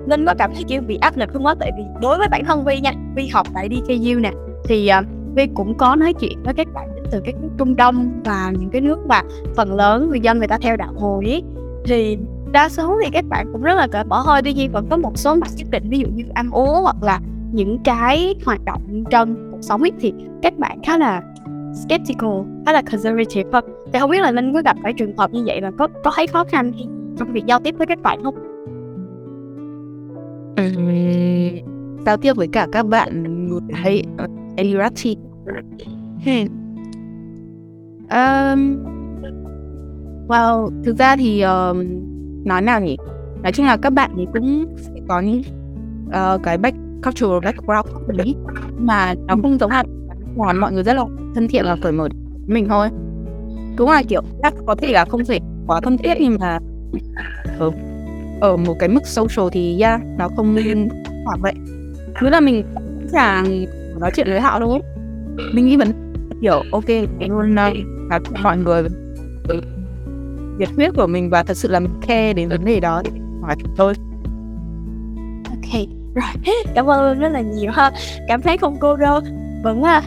linh 0.08 0.26
có 0.26 0.34
cảm 0.38 0.50
thấy 0.54 0.64
kiểu 0.68 0.82
bị 0.82 0.96
áp 1.00 1.16
lực 1.16 1.30
không 1.32 1.46
á? 1.46 1.54
Tại 1.60 1.70
vì 1.76 1.82
đối 2.02 2.18
với 2.18 2.28
bản 2.28 2.44
thân 2.44 2.64
vi 2.64 2.80
nha 2.80 2.92
vi 3.16 3.28
học 3.28 3.46
tại 3.54 3.68
DKU 3.68 4.18
nè 4.20 4.30
thì 4.64 4.90
uh, 4.98 5.19
vi 5.34 5.46
cũng 5.54 5.78
có 5.78 5.96
nói 5.96 6.12
chuyện 6.12 6.42
với 6.44 6.54
các 6.54 6.68
bạn 6.74 6.88
đến 6.94 7.04
từ 7.10 7.20
các 7.24 7.34
nước 7.42 7.48
Trung 7.58 7.76
Đông 7.76 8.20
và 8.24 8.52
những 8.58 8.70
cái 8.70 8.80
nước 8.80 8.98
mà 9.06 9.22
phần 9.56 9.74
lớn 9.74 10.08
người 10.08 10.20
dân 10.20 10.38
người 10.38 10.48
ta 10.48 10.58
theo 10.62 10.76
đạo 10.76 10.92
Hồi 10.96 11.24
ấy. 11.24 11.42
Thì 11.84 12.18
đa 12.52 12.68
số 12.68 12.98
thì 13.04 13.10
các 13.12 13.24
bạn 13.28 13.46
cũng 13.52 13.62
rất 13.62 13.74
là 13.74 13.86
cởi 13.86 14.04
mở 14.04 14.22
thôi 14.26 14.40
tuy 14.44 14.52
nhiên 14.52 14.72
vẫn 14.72 14.86
có 14.90 14.96
một 14.96 15.18
số 15.18 15.34
mặt 15.34 15.48
nhất 15.56 15.66
định 15.70 15.88
ví 15.88 15.98
dụ 15.98 16.06
như 16.14 16.24
ăn 16.34 16.50
uống 16.50 16.82
hoặc 16.82 16.96
là 17.02 17.20
những 17.52 17.78
cái 17.84 18.34
hoạt 18.44 18.64
động 18.64 19.04
trong 19.10 19.50
cuộc 19.50 19.60
sống 19.60 19.82
ấy 19.82 19.92
thì 20.00 20.12
các 20.42 20.58
bạn 20.58 20.78
khá 20.82 20.98
là 20.98 21.22
skeptical 21.74 22.30
khá 22.66 22.72
là 22.72 22.82
conservative 22.82 23.60
thì 23.92 23.98
không 23.98 24.10
biết 24.10 24.20
là 24.20 24.30
linh 24.30 24.54
có 24.54 24.62
gặp 24.64 24.76
phải 24.82 24.92
trường 24.92 25.16
hợp 25.16 25.30
như 25.32 25.42
vậy 25.46 25.60
mà 25.60 25.70
có 25.78 25.88
có 26.04 26.12
thấy 26.16 26.26
khó 26.26 26.44
khăn 26.44 26.72
trong 27.18 27.32
việc 27.32 27.46
giao 27.46 27.60
tiếp 27.60 27.74
với 27.78 27.86
các 27.86 28.02
bạn 28.02 28.22
không? 28.22 28.34
Ừ, 30.56 30.64
giao 32.06 32.16
tiếp 32.16 32.32
với 32.36 32.48
cả 32.52 32.66
các 32.72 32.86
bạn 32.86 33.22
người 33.48 33.60
hay 33.72 34.04
ờ, 34.18 34.26
Emirati. 34.60 35.16
Hmm. 36.24 36.46
um, 38.10 38.84
well 40.28 40.70
thực 40.84 40.96
ra 40.98 41.16
thì 41.16 41.40
um, 41.40 41.84
nói 42.44 42.62
nào 42.62 42.80
nhỉ? 42.80 42.96
Nói 43.42 43.52
chung 43.52 43.66
là 43.66 43.76
các 43.76 43.90
bạn 43.90 44.10
thì 44.16 44.26
cũng 44.32 44.76
sẽ 44.76 44.92
có 45.08 45.20
những 45.20 45.42
uh, 46.08 46.42
cái 46.42 46.58
back 46.58 46.76
cultural 47.04 47.40
background 47.44 48.16
đấy 48.16 48.34
mà 48.78 49.14
nó 49.26 49.36
không 49.42 49.58
giống 49.58 49.70
hẳn 49.70 49.86
còn 50.38 50.56
mọi 50.56 50.72
người 50.72 50.82
rất 50.82 50.94
là 50.94 51.04
thân 51.34 51.48
thiện 51.48 51.64
và 51.64 51.76
cởi 51.82 51.92
mở 51.92 52.08
mình 52.46 52.68
thôi. 52.68 52.88
Cũng 53.76 53.90
là 53.90 54.02
kiểu 54.08 54.22
chắc 54.42 54.54
có 54.66 54.74
thể 54.74 54.92
là 54.92 55.04
không 55.04 55.24
thể 55.24 55.38
quá 55.66 55.80
thân 55.80 55.98
thiết 55.98 56.14
nhưng 56.20 56.36
mà 56.40 56.58
ở, 57.58 57.70
ở 58.40 58.56
một 58.56 58.76
cái 58.78 58.88
mức 58.88 59.06
social 59.06 59.48
thì 59.52 59.80
yeah, 59.80 60.00
nó 60.18 60.28
không 60.36 60.54
nên 60.54 60.88
khoảng 61.24 61.40
vậy. 61.40 61.54
Cứ 62.20 62.28
là 62.28 62.40
mình 62.40 62.64
chẳng 63.12 63.66
nói 64.00 64.10
chuyện 64.14 64.26
với 64.26 64.40
họ 64.40 64.60
thôi. 64.60 64.80
Mình 65.52 65.66
nghĩ 65.66 65.76
vẫn 65.76 66.12
kiểu 66.42 66.62
ok 66.72 66.88
luôn 67.28 67.54
là 67.54 67.72
mọi 68.42 68.58
người. 68.58 68.82
Nhiệt 70.58 70.68
huyết 70.76 70.90
của 70.96 71.06
mình 71.06 71.30
và 71.30 71.42
thật 71.42 71.56
sự 71.56 71.68
là 71.68 71.80
mình 71.80 71.92
care 72.06 72.32
đến 72.32 72.48
vấn 72.48 72.64
đề 72.64 72.80
đó 72.80 73.02
thì 73.04 73.10
hỏi 73.42 73.56
thôi. 73.76 73.94
Ok 75.44 75.80
rồi. 76.14 76.54
Cảm 76.74 76.86
ơn 76.86 77.18
rất 77.18 77.28
là 77.28 77.40
nhiều 77.40 77.70
ha. 77.70 77.92
Cảm 78.28 78.42
thấy 78.42 78.58
không 78.58 78.76
cô 78.80 78.96
đơn 78.96 79.24
vẫn 79.64 79.82
à, 79.82 80.02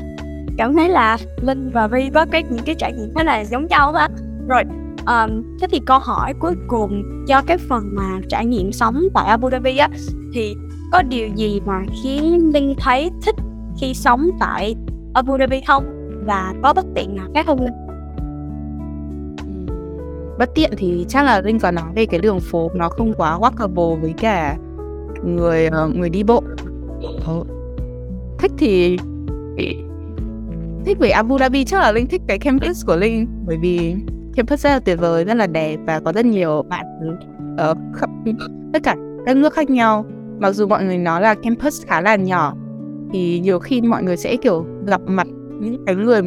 cảm 0.58 0.76
thấy 0.76 0.90
là 0.90 1.18
linh 1.42 1.72
và 1.74 1.88
vi 1.88 2.10
có 2.14 2.26
cái 2.32 2.44
những 2.44 2.66
cái 2.66 2.76
trải 2.76 2.94
nghiệm 2.94 3.14
khá 3.16 3.24
là 3.24 3.46
giống 3.46 3.68
nhau 3.68 3.94
đó 3.94 4.08
rồi 4.48 4.64
um, 5.06 5.58
thế 5.62 5.68
thì 5.72 5.82
câu 5.86 6.00
hỏi 6.00 6.34
cuối 6.40 6.56
cùng 6.68 7.04
cho 7.28 7.42
cái 7.42 7.58
phần 7.58 7.84
mà 7.96 8.20
trải 8.30 8.46
nghiệm 8.46 8.72
sống 8.72 9.04
tại 9.14 9.28
Abu 9.28 9.50
Dhabi 9.50 9.78
á 9.78 9.90
thì 10.34 10.56
có 10.92 11.02
điều 11.02 11.28
gì 11.36 11.62
mà 11.66 11.82
khiến 12.04 12.52
linh 12.54 12.76
thấy 12.78 13.10
thích 13.26 13.36
khi 13.78 13.94
sống 13.94 14.30
tại 14.40 14.76
Abu 15.14 15.38
Dhabi 15.38 15.62
không? 15.68 15.84
Và 16.26 16.54
có 16.64 16.74
bất 16.74 16.86
tiện 16.96 17.16
nào 17.16 17.28
khác 17.34 17.46
không? 17.46 17.62
Linh 17.62 17.74
bất 20.38 20.50
tiện 20.56 20.72
thì 20.78 21.06
chắc 21.10 21.26
là 21.26 21.42
linh 21.42 21.60
có 21.60 21.72
nói 21.72 21.86
về 21.96 22.06
cái 22.06 22.20
đường 22.20 22.40
phố 22.40 22.72
nó 22.76 22.90
không 22.90 23.14
quá 23.18 23.40
walkable 23.40 24.02
với 24.02 24.14
cả 24.14 24.58
người 25.26 25.68
uh, 25.68 25.96
người 25.96 26.10
đi 26.10 26.24
bộ. 26.24 26.44
Thích 28.38 28.52
thì 28.58 28.98
thích 30.86 31.00
về 31.00 31.10
Abu 31.10 31.40
Dhabi 31.40 31.66
chắc 31.66 31.80
là 31.80 31.92
Linh 31.92 32.08
thích 32.08 32.22
cái 32.28 32.40
campus 32.40 32.86
của 32.86 32.96
Linh. 32.96 33.28
Bởi 33.46 33.58
vì 33.58 33.96
campus 34.36 34.64
rất 34.64 34.70
là 34.70 34.80
tuyệt 34.80 35.00
vời, 35.00 35.26
rất 35.26 35.34
là 35.34 35.48
đẹp 35.48 35.78
và 35.86 36.00
có 36.00 36.14
rất 36.14 36.26
nhiều 36.26 36.64
bạn 36.70 36.86
ở 37.58 37.76
khắp 37.96 38.10
tất 38.74 38.80
cả 38.84 38.96
các 39.26 39.38
nước 39.38 39.54
khác 39.54 39.70
nhau. 39.70 40.06
Mặc 40.40 40.52
dù 40.52 40.68
mọi 40.68 40.84
người 40.84 40.98
nói 40.98 41.22
là 41.22 41.36
campus 41.36 41.86
khá 41.86 42.02
là 42.02 42.16
nhỏ 42.16 42.54
thì 43.14 43.40
nhiều 43.40 43.60
khi 43.60 43.82
mọi 43.82 44.04
người 44.04 44.18
sẽ 44.18 44.36
kiểu 44.36 44.66
gặp 44.86 45.02
mặt 45.06 45.28
những 45.60 45.86
cái 45.86 45.96
người 45.96 46.22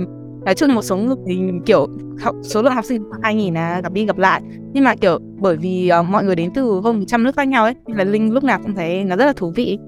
nói 0.45 0.55
chung 0.55 0.75
một 0.75 0.83
số 0.83 0.97
người 0.97 1.16
thì 1.26 1.40
kiểu 1.66 1.87
học 2.21 2.37
số 2.43 2.62
lượng 2.62 2.73
học 2.73 2.85
sinh 2.85 3.02
hai 3.23 3.35
nghìn 3.35 3.55
là 3.55 3.81
gặp 3.81 3.93
đi 3.93 4.07
gặp 4.07 4.19
lại. 4.19 4.43
Nhưng 4.73 4.85
mà 4.85 4.95
kiểu 4.95 5.19
bởi 5.40 5.57
vì 5.57 5.90
uh, 6.00 6.07
mọi 6.07 6.25
người 6.25 6.37
đến 6.37 6.50
từ 6.55 6.81
hơn 6.85 7.07
trăm 7.07 7.23
nước 7.23 7.37
khác 7.37 7.49
nhau 7.49 7.64
ấy 7.64 7.75
nên 7.87 7.97
là 7.97 8.05
linh 8.05 8.33
lúc 8.33 8.45
nào 8.45 8.59
cũng 8.62 8.75
thấy 8.75 9.05
nó 9.05 9.16
rất 9.16 9.26
là 9.26 9.33
thú 9.33 9.52
vị. 9.57 9.78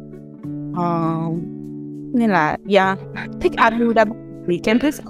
Uh, 0.71 1.39
nên 2.15 2.31
là 2.31 2.57
yeah 2.69 2.99
thích 3.41 3.53
Abu 3.57 3.93
Dhabi 3.97 4.13
vì 4.47 4.59
campus 4.59 5.01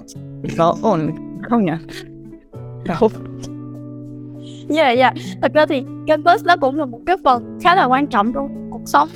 có 0.57 0.75
ổn 0.81 1.09
không 1.49 1.65
nhỉ? 1.65 1.71
Dạ. 2.87 2.93
Không. 2.93 3.11
Yeah, 4.69 4.97
yeah. 4.97 5.13
Thật 5.41 5.53
ra 5.53 5.65
thì 5.65 5.83
campus 6.07 6.45
nó 6.45 6.57
cũng 6.57 6.77
là 6.77 6.85
một 6.85 6.99
cái 7.05 7.17
phần 7.23 7.59
khá 7.63 7.75
là 7.75 7.85
quan 7.85 8.07
trọng 8.07 8.33
trong 8.33 8.69
cuộc 8.71 8.81
sống 8.85 9.09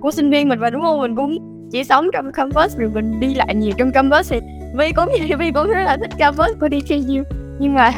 của 0.00 0.10
sinh 0.10 0.30
viên 0.30 0.48
mình 0.48 0.58
và 0.58 0.70
đúng 0.70 0.82
không? 0.82 1.00
Mình 1.00 1.16
cũng 1.16 1.55
chỉ 1.70 1.84
sống 1.84 2.08
trong 2.12 2.32
campus 2.32 2.76
rồi 2.76 2.90
mình 2.94 3.20
đi 3.20 3.34
lại 3.34 3.54
nhiều 3.54 3.72
trong 3.78 3.92
campus 3.92 4.32
thì 4.32 4.40
Vi 4.74 4.92
cũng 4.92 5.06
vậy, 5.06 5.30
Vi 5.38 5.50
cũng 5.50 5.66
rất 5.66 5.84
là 5.84 5.96
thích 5.96 6.10
campus 6.18 6.50
của 6.60 6.68
DKU 6.68 7.22
nhưng 7.58 7.74
mà 7.74 7.92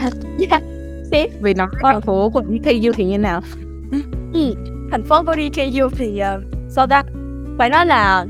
yeah, 0.50 0.62
tiếp 1.10 1.26
vì 1.40 1.54
nó 1.54 1.68
thành 1.82 2.00
phố 2.00 2.30
của 2.30 2.42
DKU 2.42 2.92
thì 2.94 3.04
như 3.04 3.18
nào? 3.18 3.40
ừ, 4.34 4.54
thành 4.90 5.02
phố 5.02 5.22
của 5.22 5.34
DKU 5.34 5.88
thì 5.96 6.20
uh, 6.36 6.42
sao 6.68 6.86
ta? 6.86 7.02
Phải 7.58 7.70
nói 7.70 7.86
là 7.86 8.26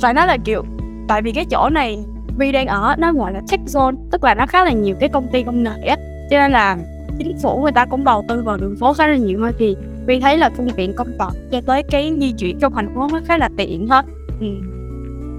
phải 0.00 0.14
nói 0.14 0.26
là 0.26 0.36
kiểu 0.44 0.64
tại 1.08 1.22
vì 1.22 1.32
cái 1.32 1.44
chỗ 1.50 1.68
này 1.68 1.98
Vi 2.38 2.52
đang 2.52 2.66
ở 2.66 2.94
nó 2.98 3.12
gọi 3.12 3.32
là 3.32 3.40
tech 3.50 3.60
zone 3.66 3.94
tức 4.10 4.24
là 4.24 4.34
nó 4.34 4.46
khá 4.46 4.64
là 4.64 4.72
nhiều 4.72 4.96
cái 5.00 5.08
công 5.08 5.26
ty 5.32 5.42
công 5.42 5.62
nghệ 5.62 5.86
á 5.86 5.96
cho 6.30 6.38
nên 6.38 6.52
là 6.52 6.76
chính 7.18 7.38
phủ 7.42 7.62
người 7.62 7.72
ta 7.72 7.84
cũng 7.84 8.04
đầu 8.04 8.24
tư 8.28 8.42
vào 8.42 8.56
đường 8.56 8.76
phố 8.80 8.92
khá 8.92 9.06
là 9.06 9.16
nhiều 9.16 9.40
hơn 9.40 9.52
thì 9.58 9.76
Vi 10.06 10.20
thấy 10.20 10.38
là 10.38 10.50
phương 10.56 10.70
tiện 10.76 10.92
công 10.96 11.12
cộng 11.18 11.32
cho 11.52 11.60
tới 11.66 11.82
cái 11.82 12.12
di 12.20 12.32
chuyển 12.32 12.58
trong 12.60 12.74
thành 12.74 12.94
phố 12.94 13.08
nó 13.12 13.20
khá 13.26 13.38
là 13.38 13.48
tiện 13.56 13.86
hết 13.86 14.04
ừ. 14.40 14.46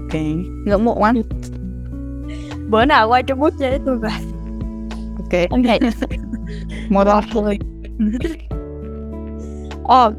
ok 0.02 0.20
ngưỡng 0.66 0.84
mộ 0.84 0.94
quá 0.98 1.12
bữa 2.70 2.84
nào 2.84 3.08
quay 3.08 3.22
Trung 3.22 3.42
Quốc 3.42 3.54
chơi 3.58 3.70
với 3.70 3.80
tôi 3.86 3.98
về 3.98 4.08
ok 5.18 5.50
ok 5.50 5.92
một 6.88 7.04
đo 7.04 7.22
thôi 7.32 7.58
Ồ, 9.84 10.10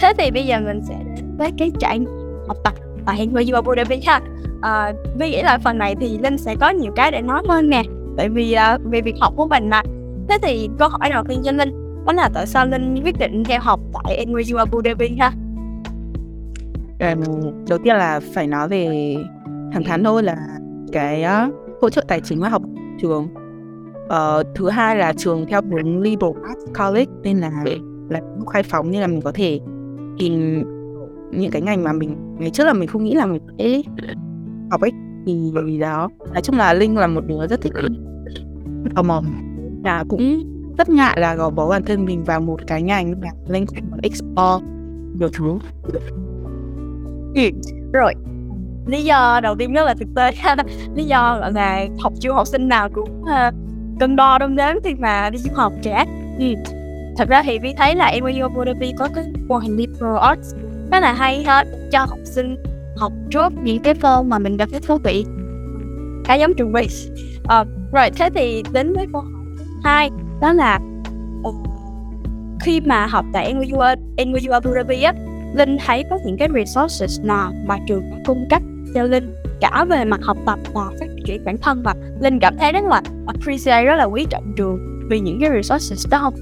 thế 0.00 0.12
thì 0.18 0.30
bây 0.30 0.46
giờ 0.46 0.60
mình 0.60 0.80
sẽ 0.88 0.94
với 1.38 1.52
cái 1.58 1.70
trải 1.78 2.00
học 2.48 2.56
tập 2.64 2.74
tại 3.06 3.26
NYU 3.26 3.54
Abu 3.54 3.74
Dhabi 3.76 4.00
ha. 4.06 4.20
À, 4.62 4.92
Vi 5.18 5.30
nghĩ 5.30 5.42
là 5.42 5.58
phần 5.58 5.78
này 5.78 5.94
thì 6.00 6.18
Linh 6.18 6.38
sẽ 6.38 6.56
có 6.60 6.70
nhiều 6.70 6.92
cái 6.96 7.10
để 7.10 7.20
nói 7.20 7.42
hơn 7.48 7.70
nè. 7.70 7.82
Tại 8.16 8.28
vì 8.28 8.56
uh, 8.74 8.80
về 8.84 9.00
việc 9.00 9.14
học 9.20 9.34
của 9.36 9.46
mình 9.46 9.70
mà. 9.70 9.82
Thế 10.28 10.38
thì 10.42 10.68
câu 10.78 10.88
hỏi 10.88 11.10
đầu 11.10 11.24
tiên 11.28 11.42
cho 11.44 11.52
Linh 11.52 12.04
đó 12.06 12.12
là 12.12 12.30
tại 12.34 12.46
sao 12.46 12.66
Linh 12.66 13.02
quyết 13.04 13.18
định 13.18 13.44
theo 13.44 13.60
học 13.60 13.80
tại 13.92 14.26
NYU 14.26 14.56
Abu 14.56 14.80
Dhabi 14.84 15.16
ha? 15.20 15.32
Um, 17.00 17.20
đầu 17.68 17.78
tiên 17.78 17.96
là 17.96 18.20
phải 18.34 18.46
nói 18.46 18.68
về 18.68 19.16
thẳng 19.72 19.84
thắn 19.84 20.04
thôi 20.04 20.22
là 20.22 20.36
cái 20.92 21.24
uh, 21.24 21.54
hỗ 21.80 21.90
trợ 21.90 22.04
tài 22.08 22.20
chính 22.20 22.40
và 22.40 22.48
học 22.48 22.62
trường. 23.00 23.28
Uh, 24.04 24.46
thứ 24.54 24.68
hai 24.68 24.96
là 24.96 25.12
trường 25.12 25.46
theo 25.46 25.60
hướng 25.62 26.00
liberal 26.00 26.32
arts 26.48 26.64
college 26.78 27.12
nên 27.22 27.38
là 27.38 27.50
là 28.08 28.20
khai 28.52 28.62
phóng 28.62 28.90
nên 28.90 29.00
là 29.00 29.06
mình 29.06 29.20
có 29.22 29.32
thể 29.32 29.60
tìm 30.18 30.62
những 31.30 31.50
cái 31.50 31.62
ngành 31.62 31.84
mà 31.84 31.92
mình 31.92 32.36
ngày 32.38 32.50
trước 32.50 32.64
là 32.64 32.72
mình 32.72 32.88
không 32.88 33.04
nghĩ 33.04 33.14
là 33.14 33.26
mình 33.26 33.42
sẽ 33.58 33.82
học 34.70 34.80
ấy 34.80 34.90
thì 35.26 35.52
vì 35.64 35.78
đó 35.78 36.08
nói 36.32 36.42
chung 36.42 36.56
là 36.56 36.74
linh 36.74 36.96
là 36.96 37.06
một 37.06 37.26
đứa 37.26 37.46
rất 37.46 37.60
thích 37.60 37.72
tò 38.94 39.02
mò 39.02 39.22
là 39.84 40.04
cũng 40.08 40.42
rất 40.78 40.88
ngại 40.88 41.20
là 41.20 41.34
gò 41.34 41.50
bó 41.50 41.70
bản 41.70 41.82
thân 41.82 42.04
mình 42.04 42.24
vào 42.24 42.40
một 42.40 42.60
cái 42.66 42.82
ngành 42.82 43.22
là 43.22 43.30
linh 43.48 43.66
cũng 43.66 43.90
muốn 43.90 44.00
explore 44.02 44.66
nhiều 45.18 45.28
thứ 45.32 45.58
ừ. 47.34 47.42
rồi 47.92 48.14
lý 48.86 49.04
do 49.04 49.40
đầu 49.42 49.54
tiên 49.58 49.72
rất 49.72 49.84
là 49.84 49.94
thực 49.94 50.08
tế 50.16 50.30
lý 50.94 51.04
do 51.04 51.40
là 51.54 51.86
học 52.00 52.12
trường 52.20 52.34
học 52.34 52.46
sinh 52.46 52.68
nào 52.68 52.88
cũng 52.94 53.22
uh, 53.22 53.54
cân 54.00 54.16
đo 54.16 54.38
đong 54.38 54.56
đếm 54.56 54.74
khi 54.84 54.94
mà 54.94 55.30
đi 55.30 55.38
du 55.38 55.50
học 55.54 55.72
trẻ 55.82 56.04
ừ. 56.38 56.54
thật 57.16 57.28
ra 57.28 57.42
thì 57.42 57.58
vi 57.58 57.74
thấy 57.78 57.94
là 57.94 58.12
NYU 58.12 58.42
Abu 58.42 58.64
Dhabi 58.64 58.92
có 58.98 59.08
cái 59.14 59.24
mô 59.48 59.58
hình 59.58 59.76
liberal 59.76 60.18
arts 60.18 60.54
rất 60.92 61.00
là 61.00 61.12
hay 61.12 61.44
hết 61.44 61.66
cho 61.92 61.98
học 61.98 62.18
sinh 62.24 62.56
học 62.96 63.12
trước 63.30 63.52
những 63.62 63.82
cái 63.82 63.94
form 63.94 64.28
mà 64.28 64.38
mình 64.38 64.56
đã 64.56 64.66
thích 64.72 64.82
thú 64.86 64.98
vị 65.04 65.24
khá 66.24 66.34
giống 66.34 66.54
trường 66.54 66.72
vi 66.72 66.82
uh, 66.82 67.44
ờ, 67.48 67.64
rồi 67.92 68.10
thế 68.10 68.30
thì 68.34 68.62
đến 68.72 68.92
với 68.92 69.06
câu 69.12 69.20
hỏi 69.20 69.32
hai 69.84 70.10
đó 70.40 70.52
là 70.52 70.78
ờ, 71.44 71.50
khi 72.60 72.80
mà 72.80 73.06
học 73.06 73.24
tại 73.32 73.54
NYU, 73.54 73.78
NYU 74.16 74.52
Abu 74.52 74.74
Dhabi 74.74 75.02
á 75.02 75.12
Linh 75.54 75.76
thấy 75.86 76.04
có 76.10 76.18
những 76.24 76.36
cái 76.36 76.48
resources 76.54 77.20
nào 77.20 77.52
mà 77.66 77.78
trường 77.88 78.02
cung 78.26 78.46
cấp 78.50 78.62
cho 78.94 79.02
Linh 79.02 79.34
cả 79.60 79.84
về 79.88 80.04
mặt 80.04 80.20
học 80.22 80.36
tập 80.46 80.58
và 80.74 80.90
phát 81.00 81.06
triển 81.24 81.44
bản 81.44 81.56
thân 81.58 81.82
và 81.82 81.94
Linh 82.20 82.40
cảm 82.40 82.56
thấy 82.58 82.72
rất 82.72 82.84
là 82.84 83.02
appreciate 83.26 83.84
rất 83.84 83.96
là 83.96 84.04
quý 84.04 84.26
trọng 84.30 84.52
trường 84.56 84.78
vì 85.10 85.20
những 85.20 85.40
cái 85.40 85.50
resources 85.50 86.08
đó 86.10 86.18
không? 86.18 86.34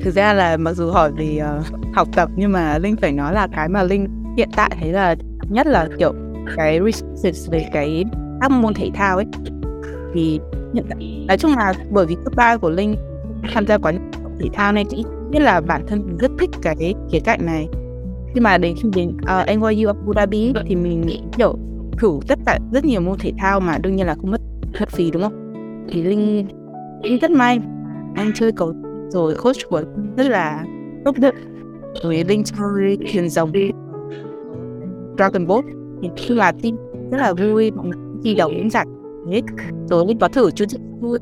Thực 0.00 0.14
ra 0.14 0.32
là 0.32 0.56
mặc 0.56 0.72
dù 0.72 0.90
hỏi 0.90 1.12
về 1.12 1.36
uh, 1.36 1.42
ờ, 1.42 1.62
học 1.94 2.08
tập 2.14 2.28
nhưng 2.36 2.52
mà 2.52 2.78
Linh 2.78 2.96
phải 2.96 3.12
nói 3.12 3.34
là 3.34 3.48
cái 3.56 3.68
mà 3.68 3.82
Linh 3.82 4.34
hiện 4.36 4.48
tại 4.56 4.70
thấy 4.80 4.92
là 4.92 5.16
nhất 5.48 5.66
là 5.66 5.88
kiểu 5.98 6.14
cái 6.56 6.80
resources 6.84 7.50
về 7.50 7.68
cái 7.72 8.04
các 8.40 8.50
môn 8.50 8.74
thể 8.74 8.90
thao 8.94 9.16
ấy 9.16 9.26
thì 10.14 10.40
hiện 10.74 10.84
tại 10.88 11.24
nói 11.28 11.38
chung 11.38 11.56
là 11.56 11.74
bởi 11.90 12.06
vì 12.06 12.16
cấp 12.24 12.32
ba 12.36 12.56
của 12.56 12.70
Linh 12.70 12.96
tham 13.54 13.66
gia 13.66 13.78
quá 13.78 13.92
thể 14.40 14.48
thao 14.52 14.72
nên 14.72 14.86
chỉ 14.90 15.04
biết 15.30 15.40
là 15.40 15.60
bản 15.60 15.84
thân 15.86 16.06
mình 16.06 16.16
rất 16.16 16.30
thích 16.38 16.50
cái 16.62 16.94
khía 17.12 17.20
cạnh 17.20 17.46
này. 17.46 17.68
Khi 18.34 18.40
mà 18.40 18.58
đến 18.58 18.74
khi 18.82 18.88
đến 18.94 19.08
uh, 19.08 19.58
NYU 19.58 19.86
Abu 19.86 20.12
Dhabi 20.16 20.52
thì 20.66 20.76
mình 20.76 21.00
nghĩ 21.00 21.20
kiểu 21.38 21.58
thử 21.98 22.18
tất 22.28 22.38
cả 22.46 22.58
rất 22.72 22.84
nhiều 22.84 23.00
môn 23.00 23.18
thể 23.18 23.32
thao 23.38 23.60
mà 23.60 23.78
đương 23.78 23.96
nhiên 23.96 24.06
là 24.06 24.14
không 24.14 24.30
mất 24.30 24.40
mất 24.80 24.88
phí 24.88 25.10
đúng 25.10 25.22
không? 25.22 25.54
Thì 25.88 26.02
linh 26.02 26.48
linh 27.02 27.18
rất 27.18 27.30
may 27.30 27.60
anh 28.14 28.32
chơi 28.34 28.52
cầu 28.52 28.74
rồi 29.08 29.34
coach 29.34 29.56
của 29.68 29.82
rất 30.16 30.28
là 30.28 30.64
tốt. 31.04 31.14
Đức 31.18 31.34
rồi 32.02 32.24
linh 32.28 32.42
chơi 32.44 32.98
thuyền 33.12 33.28
rồng 33.28 33.52
Dragon 35.16 35.46
Boat 35.46 35.64
thì 36.02 36.08
khi 36.16 36.34
mà 36.34 36.52
team 36.52 36.76
rất 37.10 37.18
là 37.18 37.32
vui 37.32 37.70
mọi 37.70 37.86
người 37.86 37.98
thi 38.24 38.34
đấu 38.34 38.48
cũng 38.48 38.70
giải 38.70 38.86
hết 39.30 39.40
rồi 39.90 40.04
linh 40.08 40.18
có 40.18 40.28
thử 40.28 40.50
chút 40.50 40.64
vui 41.00 41.18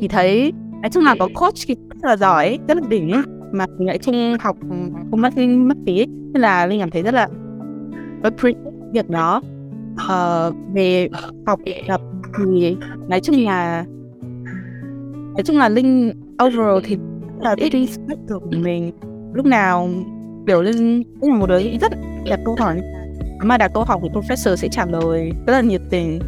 thì 0.00 0.08
thấy 0.08 0.52
nói 0.82 0.90
chung 0.90 1.04
là 1.04 1.16
có 1.18 1.28
coach 1.34 1.54
thì 1.66 1.74
rất 2.02 2.08
là 2.08 2.16
giỏi 2.16 2.58
rất 2.68 2.76
là 2.76 2.82
đỉnh 2.88 3.10
ấy. 3.10 3.22
Mà 3.52 3.66
mình 3.78 3.88
lại 3.88 3.98
không 4.06 4.36
học 4.40 4.56
không 5.10 5.20
mất 5.20 5.32
mất 5.36 5.76
phí 5.86 5.98
ấy. 5.98 6.06
nên 6.06 6.42
là 6.42 6.66
linh 6.66 6.80
cảm 6.80 6.90
thấy 6.90 7.02
rất 7.02 7.14
là 7.14 7.28
appreciate 8.22 8.70
việc 8.92 9.10
đó. 9.10 9.42
Uh, 9.94 10.54
về 10.74 11.08
học 11.46 11.60
tập 11.88 12.00
thì 12.38 12.76
nói 13.08 13.20
chung 13.20 13.44
là 13.44 13.84
nói 15.34 15.42
chung 15.44 15.58
là 15.58 15.68
linh 15.68 16.12
overall 16.44 16.78
thì 16.84 16.98
là 17.40 17.54
ít 17.56 17.70
đi 17.70 17.88
của 18.28 18.50
mình. 18.50 18.92
Lúc 19.34 19.46
nào 19.46 19.88
biểu 20.44 20.62
linh 20.62 21.02
cũng 21.20 21.32
là 21.32 21.38
một 21.38 21.46
đứa 21.46 21.60
rất 21.80 21.92
đặt 22.30 22.40
câu 22.44 22.56
hỏi 22.58 22.80
mà 23.42 23.58
đặt 23.58 23.70
câu 23.74 23.84
hỏi 23.84 23.98
thì 24.02 24.08
professor 24.08 24.56
sẽ 24.56 24.68
trả 24.68 24.86
lời 24.86 25.32
rất 25.46 25.52
là 25.52 25.60
nhiệt 25.60 25.82
tình 25.90 26.18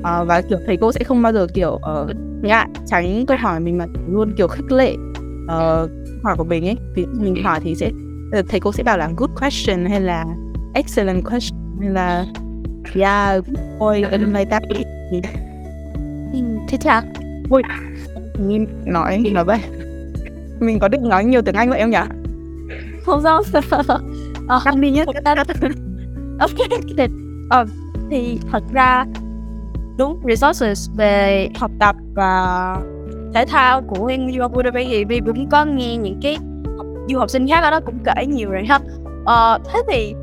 uh, 0.00 0.28
và 0.28 0.42
kiểu 0.48 0.58
thầy 0.66 0.76
cô 0.76 0.92
sẽ 0.92 1.04
không 1.04 1.22
bao 1.22 1.32
giờ 1.32 1.46
kiểu 1.54 1.72
uh, 1.72 2.10
ngại 2.42 2.68
tránh 2.86 3.26
câu 3.26 3.36
hỏi 3.40 3.60
mình 3.60 3.78
mà 3.78 3.86
luôn 4.08 4.32
kiểu 4.36 4.48
khích 4.48 4.72
lệ 4.72 4.94
uh, 5.44 5.90
hỏi 6.24 6.36
của 6.36 6.44
mình 6.44 6.66
ấy. 6.66 6.76
Vì 6.94 7.06
mình 7.06 7.44
hỏi 7.44 7.60
thì 7.62 7.74
sẽ 7.74 7.90
thầy 8.48 8.60
cô 8.60 8.72
sẽ 8.72 8.82
bảo 8.82 8.98
là 8.98 9.10
good 9.16 9.30
question 9.40 9.86
hay 9.86 10.00
là 10.00 10.24
excellent 10.74 11.24
question 11.24 11.60
hay 11.80 11.90
là 11.90 12.26
yeah 12.94 13.44
boy 13.78 14.02
and 14.02 14.36
like 14.36 14.44
that. 14.44 14.62
Thế 16.68 16.78
chả 16.80 17.02
vui 17.48 17.62
nhìn 18.38 18.66
nói 18.84 19.22
nói 19.32 19.44
vậy. 19.44 19.58
Mình 20.60 20.78
có 20.78 20.88
định 20.88 21.08
nói 21.08 21.24
nhiều 21.24 21.42
tiếng 21.42 21.54
anh 21.54 21.70
vậy 21.70 21.80
không 21.80 21.90
nhỉ? 21.90 21.98
Không 23.04 23.22
sao. 23.22 23.42
Cắt 24.64 24.74
đi 24.76 24.90
nhé 24.90 25.04
ok 26.38 27.70
thì 28.10 28.38
thật 28.52 28.62
ra 28.72 29.04
đúng 30.00 30.18
resources 30.28 30.90
về 30.96 31.48
học 31.56 31.70
tập 31.80 31.96
và 32.14 32.76
thể 33.34 33.44
thao 33.46 33.82
của 33.82 34.10
NU 34.18 34.40
Abu 34.40 34.62
Dhabi 34.64 34.84
thì 34.84 35.04
Vi 35.04 35.20
cũng 35.26 35.48
có 35.48 35.64
nghe 35.64 35.96
những 35.96 36.18
cái 36.22 36.36
học, 36.76 36.86
du 37.08 37.18
học 37.18 37.30
sinh 37.30 37.48
khác 37.48 37.62
ở 37.62 37.70
đó 37.70 37.80
cũng 37.86 37.98
kể 38.04 38.26
nhiều 38.26 38.50
rồi 38.50 38.64
ha. 38.68 38.78
Ờ, 39.24 39.58
thế 39.72 39.82
thì 39.88 40.14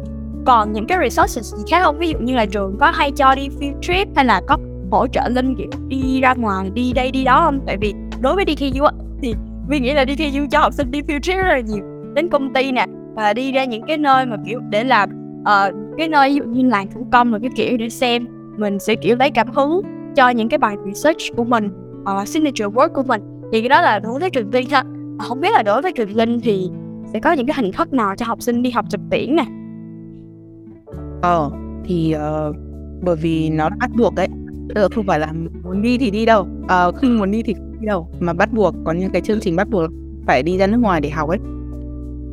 còn 0.46 0.74
những 0.74 0.88
cái 0.88 0.98
resources 1.02 1.56
gì 1.56 1.64
khác 1.72 1.84
không? 1.84 2.00
Ví 2.00 2.10
dụ 2.10 2.18
như 2.20 2.36
là 2.36 2.46
trường 2.46 2.78
có 2.80 2.92
hay 2.92 3.12
cho 3.12 3.36
đi 3.36 3.50
field 3.60 3.82
trip 3.82 4.08
hay 4.16 4.26
là 4.26 4.42
có 4.48 4.58
hỗ 4.92 5.08
trợ 5.08 5.30
linh 5.30 5.56
kiểu 5.56 5.68
đi 5.88 6.22
ra 6.22 6.34
ngoài 6.34 6.70
đi 6.74 6.94
đây 6.94 7.12
đi 7.12 7.24
đó 7.24 7.42
không? 7.46 7.60
Tại 7.66 7.78
vì 7.78 7.94
đối 8.22 8.36
với 8.36 8.46
đi 8.46 8.56
thi 8.56 8.72
du 8.76 8.86
thì 9.22 9.36
Vi 9.70 9.80
nghĩ 9.80 9.94
là 9.94 10.06
đi 10.06 10.16
thi 10.16 10.32
cho 10.52 10.60
học 10.60 10.74
sinh 10.74 10.92
đi 10.92 11.02
field 11.02 11.20
trip 11.20 11.38
rất 11.38 11.48
là 11.48 11.60
nhiều 11.60 11.84
đến 12.14 12.30
công 12.30 12.54
ty 12.54 12.72
nè 12.72 12.86
và 13.16 13.34
đi 13.34 13.52
ra 13.52 13.66
những 13.66 13.84
cái 13.88 13.98
nơi 13.98 14.26
mà 14.26 14.38
kiểu 14.46 14.60
để 14.70 14.84
làm 14.84 15.10
uh, 15.42 15.76
cái 15.98 16.08
nơi 16.08 16.30
ví 16.30 16.36
dụ 16.36 16.44
như 16.44 16.70
làng 16.70 16.88
thủ 16.94 17.08
công 17.12 17.32
rồi 17.32 17.40
cái 17.42 17.52
kiểu 17.56 17.78
để 17.78 17.90
xem 17.90 18.37
mình 18.58 18.80
sẽ 18.80 18.96
kiểu 18.96 19.16
lấy 19.16 19.32
cảm 19.32 19.48
hứng 19.52 19.82
cho 20.16 20.30
những 20.30 20.50
cái 20.50 20.58
bài 20.58 20.76
research 20.86 21.36
của 21.36 21.44
mình 21.44 21.70
hoặc 22.06 22.14
là 22.14 22.26
signature 22.26 22.66
work 22.66 22.90
của 22.90 23.04
mình. 23.04 23.22
Thì 23.52 23.62
cái 23.62 23.70
đó 23.70 23.82
là 23.82 24.00
đối 24.00 24.20
với 24.20 24.30
trường 24.30 24.52
tiên 24.52 24.70
ha. 24.70 24.84
Không 25.20 25.42
biết 25.42 25.50
là 25.54 25.64
đối 25.64 25.82
với 25.82 25.92
trường 25.92 26.16
linh 26.16 26.40
thì 26.40 26.70
sẽ 27.14 27.20
có 27.20 27.32
những 27.32 27.48
cái 27.48 27.56
hình 27.58 27.72
thức 27.72 27.94
nào 27.94 28.16
cho 28.18 28.26
học 28.26 28.42
sinh 28.42 28.64
đi 28.64 28.70
học 28.70 28.86
trực 28.90 29.02
tuyến 29.12 29.36
nè? 29.36 29.46
Ờ 31.22 31.52
thì 31.86 32.16
uh, 32.16 32.56
bởi 33.02 33.16
vì 33.16 33.50
nó 33.50 33.70
bắt 33.80 33.90
buộc 33.98 34.16
đấy 34.16 34.28
tức 34.70 34.82
ờ, 34.82 34.90
không 34.96 35.06
phải 35.08 35.20
là 35.20 35.34
muốn 35.64 35.82
đi 35.82 35.98
thì 35.98 36.12
đi 36.12 36.26
đâu. 36.26 36.48
Uh, 36.64 36.96
không 36.96 37.18
muốn 37.18 37.32
đi 37.32 37.44
thì 37.44 37.54
không 37.54 37.80
đi 37.80 37.88
đâu. 37.88 38.08
Mà 38.20 38.34
bắt 38.34 38.54
buộc 38.54 38.76
có 38.86 38.92
những 38.92 39.12
cái 39.12 39.22
chương 39.22 39.40
trình 39.40 39.56
bắt 39.56 39.70
buộc 39.70 39.90
phải 40.26 40.44
đi 40.44 40.58
ra 40.58 40.68
nước 40.68 40.78
ngoài 40.78 41.02
để 41.02 41.10
học 41.10 41.30
ấy. 41.30 41.40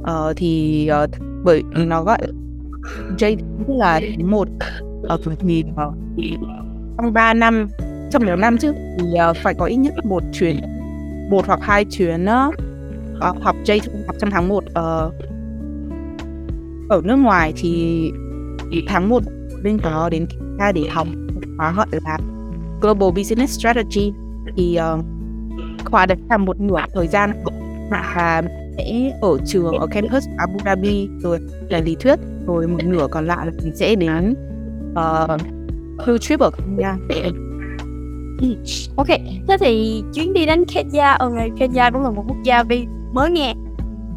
Ờ, 0.02 0.32
thì 0.36 0.88
uh, 1.04 1.10
bởi 1.44 1.62
nó 1.86 2.04
gọi 2.04 2.18
J 3.18 3.36
tức 3.58 3.74
là 3.76 4.00
một 4.24 4.48
Ờ, 5.08 5.16
ở 5.16 5.18
tuổi 5.24 5.34
thì 5.40 5.64
trong 6.98 7.12
3 7.12 7.34
năm 7.34 7.68
trong 8.10 8.26
nhiều 8.26 8.36
năm 8.36 8.58
chứ 8.58 8.72
thì 8.98 9.04
uh, 9.30 9.36
phải 9.36 9.54
có 9.54 9.66
ít 9.66 9.76
nhất 9.76 9.94
một 10.04 10.22
chuyến 10.32 10.56
một 11.30 11.46
hoặc 11.46 11.60
hai 11.62 11.84
chuyến 11.84 12.24
uh, 12.24 12.54
học 13.18 13.56
J 13.64 13.80
học 14.06 14.16
trong 14.18 14.30
tháng 14.30 14.48
1 14.48 14.64
uh, 14.64 14.74
ở 16.88 17.00
nước 17.04 17.16
ngoài 17.16 17.52
thì 17.56 18.10
tháng 18.88 19.08
1 19.08 19.22
bên 19.62 19.78
có 19.78 20.08
đến 20.08 20.26
ra 20.58 20.72
để 20.72 20.82
học 20.90 21.08
khóa 21.56 21.72
gọi 21.72 21.86
là 21.90 22.18
Global 22.80 23.10
Business 23.16 23.60
Strategy. 23.60 24.12
Thì 24.56 24.78
uh, 24.94 25.04
khóa 25.84 26.06
đấy 26.06 26.18
là 26.30 26.36
một 26.36 26.60
nửa 26.60 26.80
thời 26.94 27.06
gian 27.06 27.32
và 27.90 28.42
sẽ 28.76 29.18
ở 29.22 29.38
trường 29.46 29.74
ở 29.74 29.86
campus 29.86 30.24
Abu 30.38 30.58
Dhabi 30.64 31.08
rồi 31.18 31.38
là 31.68 31.78
lý 31.78 31.96
thuyết 32.00 32.18
rồi 32.46 32.68
một 32.68 32.84
nửa 32.84 33.06
còn 33.10 33.26
lại 33.26 33.46
là 33.46 33.52
mình 33.62 33.76
sẽ 33.76 33.94
đến 33.94 34.34
uh, 34.94 35.40
field 35.98 36.18
trip 36.18 36.40
ở 36.40 36.50
Kenya 36.50 36.96
ừ. 38.40 38.56
Ok, 38.96 39.08
thế 39.48 39.56
thì 39.60 40.02
chuyến 40.14 40.32
đi 40.32 40.46
đến 40.46 40.64
Kenya, 40.64 41.12
ở 41.12 41.30
ngày 41.30 41.50
Kenya 41.56 41.90
cũng 41.90 42.02
là 42.02 42.10
một 42.10 42.24
quốc 42.28 42.36
gia 42.44 42.62
Vi 42.62 42.86
mới 43.12 43.30
nghe 43.30 43.54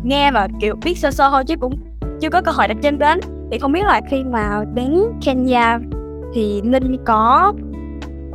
nghe 0.04 0.32
và 0.32 0.48
kiểu 0.62 0.76
biết 0.84 0.98
sơ 0.98 1.12
sơ 1.12 1.30
thôi 1.30 1.44
chứ 1.48 1.56
cũng 1.60 1.74
chưa 2.22 2.30
có 2.30 2.42
cơ 2.42 2.52
hội 2.52 2.68
đặt 2.68 2.78
chân 2.82 3.00
đến 3.00 3.20
thì 3.52 3.60
không 3.60 3.72
biết 3.72 3.84
là 3.84 4.02
khi 4.10 4.24
mà 4.24 4.64
đến 4.74 5.04
Kenya 5.26 5.80
thì 6.34 6.62
Linh 6.62 6.98
có 7.06 7.54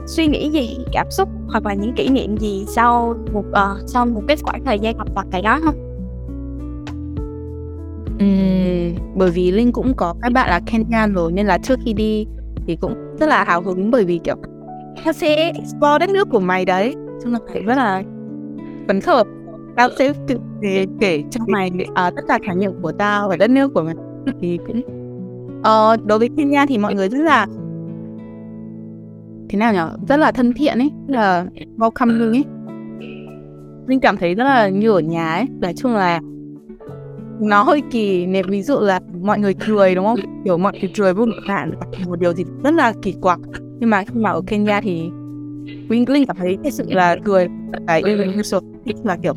suy 0.07 0.27
nghĩ 0.27 0.51
gì 0.51 0.79
cảm 0.93 1.07
xúc 1.11 1.29
hoặc 1.49 1.67
là 1.67 1.75
những 1.75 1.95
kỷ 1.95 2.09
niệm 2.09 2.37
gì 2.37 2.65
sau 2.69 3.15
một 3.33 3.45
uh, 3.51 3.89
sau 3.89 4.07
một 4.07 4.23
cái 4.29 4.37
khoảng 4.43 4.65
thời 4.65 4.79
gian 4.79 4.99
học 4.99 5.09
tập 5.15 5.25
tại 5.31 5.43
đó 5.43 5.61
không? 5.65 5.75
Uhm, 8.15 8.62
bởi 9.15 9.31
vì 9.31 9.51
Linh 9.51 9.73
cũng 9.73 9.93
có 9.97 10.15
các 10.23 10.33
bạn 10.33 10.51
là 10.51 10.61
Kenyan 10.67 11.15
rồi 11.15 11.33
nên 11.33 11.47
là 11.47 11.59
trước 11.59 11.79
khi 11.85 11.93
đi 11.93 12.27
thì 12.67 12.77
cũng 12.81 12.95
rất 13.21 13.27
là 13.27 13.45
hào 13.45 13.63
hứng 13.63 13.91
bởi 13.91 14.05
vì 14.05 14.21
kiểu 14.25 14.37
tao 15.05 15.13
sẽ 15.13 15.37
explore 15.37 15.99
đất 16.01 16.11
nước 16.11 16.29
của 16.31 16.41
mày 16.41 16.65
đấy. 16.65 16.95
Chung 17.23 17.33
là 17.33 17.39
phải 17.53 17.63
rất 17.63 17.75
là 17.75 18.03
phấn 18.89 19.01
khởi. 19.01 19.25
Tao 19.77 19.89
sẽ 19.99 20.13
kể, 20.63 20.87
kể 21.01 21.23
cho 21.31 21.45
mày 21.49 21.71
à, 21.95 22.11
tất 22.17 22.23
cả 22.29 22.39
trải 22.47 22.57
nghiệm 22.57 22.73
của 22.83 22.93
tao 22.93 23.29
và 23.29 23.37
đất 23.37 23.51
nước 23.51 23.75
của 23.75 23.83
mày. 23.83 23.95
Thì 24.41 24.59
cũng 24.67 24.81
uh, 25.59 26.07
đối 26.07 26.19
với 26.19 26.29
Kenya 26.37 26.67
thì 26.67 26.79
mọi 26.79 26.95
người 26.95 27.09
rất 27.09 27.19
là 27.19 27.47
thế 29.49 29.59
nào 29.59 29.73
nhở? 29.73 29.91
Rất 30.09 30.17
là 30.17 30.33
thân 30.33 30.53
thiện 30.53 30.79
ấy 30.79 30.91
rất 31.09 31.15
là 31.15 31.47
welcoming 31.77 32.33
ấy. 32.33 32.45
Linh 33.87 34.01
cảm 34.01 34.17
thấy 34.17 34.35
rất 34.35 34.45
là 34.45 34.69
như 34.69 34.91
ở 34.91 35.01
nhà 35.01 35.35
ấy. 35.35 35.47
Nói 35.61 35.75
chung 35.77 35.95
là 35.95 36.21
nó 37.43 37.63
hơi 37.63 37.83
kỳ, 37.91 38.27
nếu 38.27 38.43
ví 38.49 38.63
dụ 38.63 38.81
là 38.81 39.01
mọi 39.23 39.39
người 39.39 39.55
cười, 39.55 39.95
đúng 39.95 40.07
không? 40.07 40.19
Kiểu 40.45 40.59
mọi 40.59 40.73
người 40.81 40.91
cười 40.97 41.15
vô 41.15 41.27
hạn 41.47 41.73
một 42.07 42.21
điều 42.21 42.33
gì 42.33 42.45
rất 42.65 42.75
là 42.75 42.93
kỳ 43.03 43.15
quặc. 43.21 43.41
Nhưng 43.81 43.91
mà 43.91 44.05
khi 44.05 44.15
mà 44.21 44.31
ở 44.31 44.43
Kenya 44.47 44.81
thì 44.81 45.11
Linh 45.89 46.09
Linh 46.09 46.27
cảm 46.27 46.37
thấy 46.37 46.59
cái 46.63 46.73
sự 46.73 46.85
là 46.89 47.17
cười, 47.25 47.49
cái 47.87 48.03
universal 48.03 48.61
là 49.05 49.17
kiểu 49.23 49.35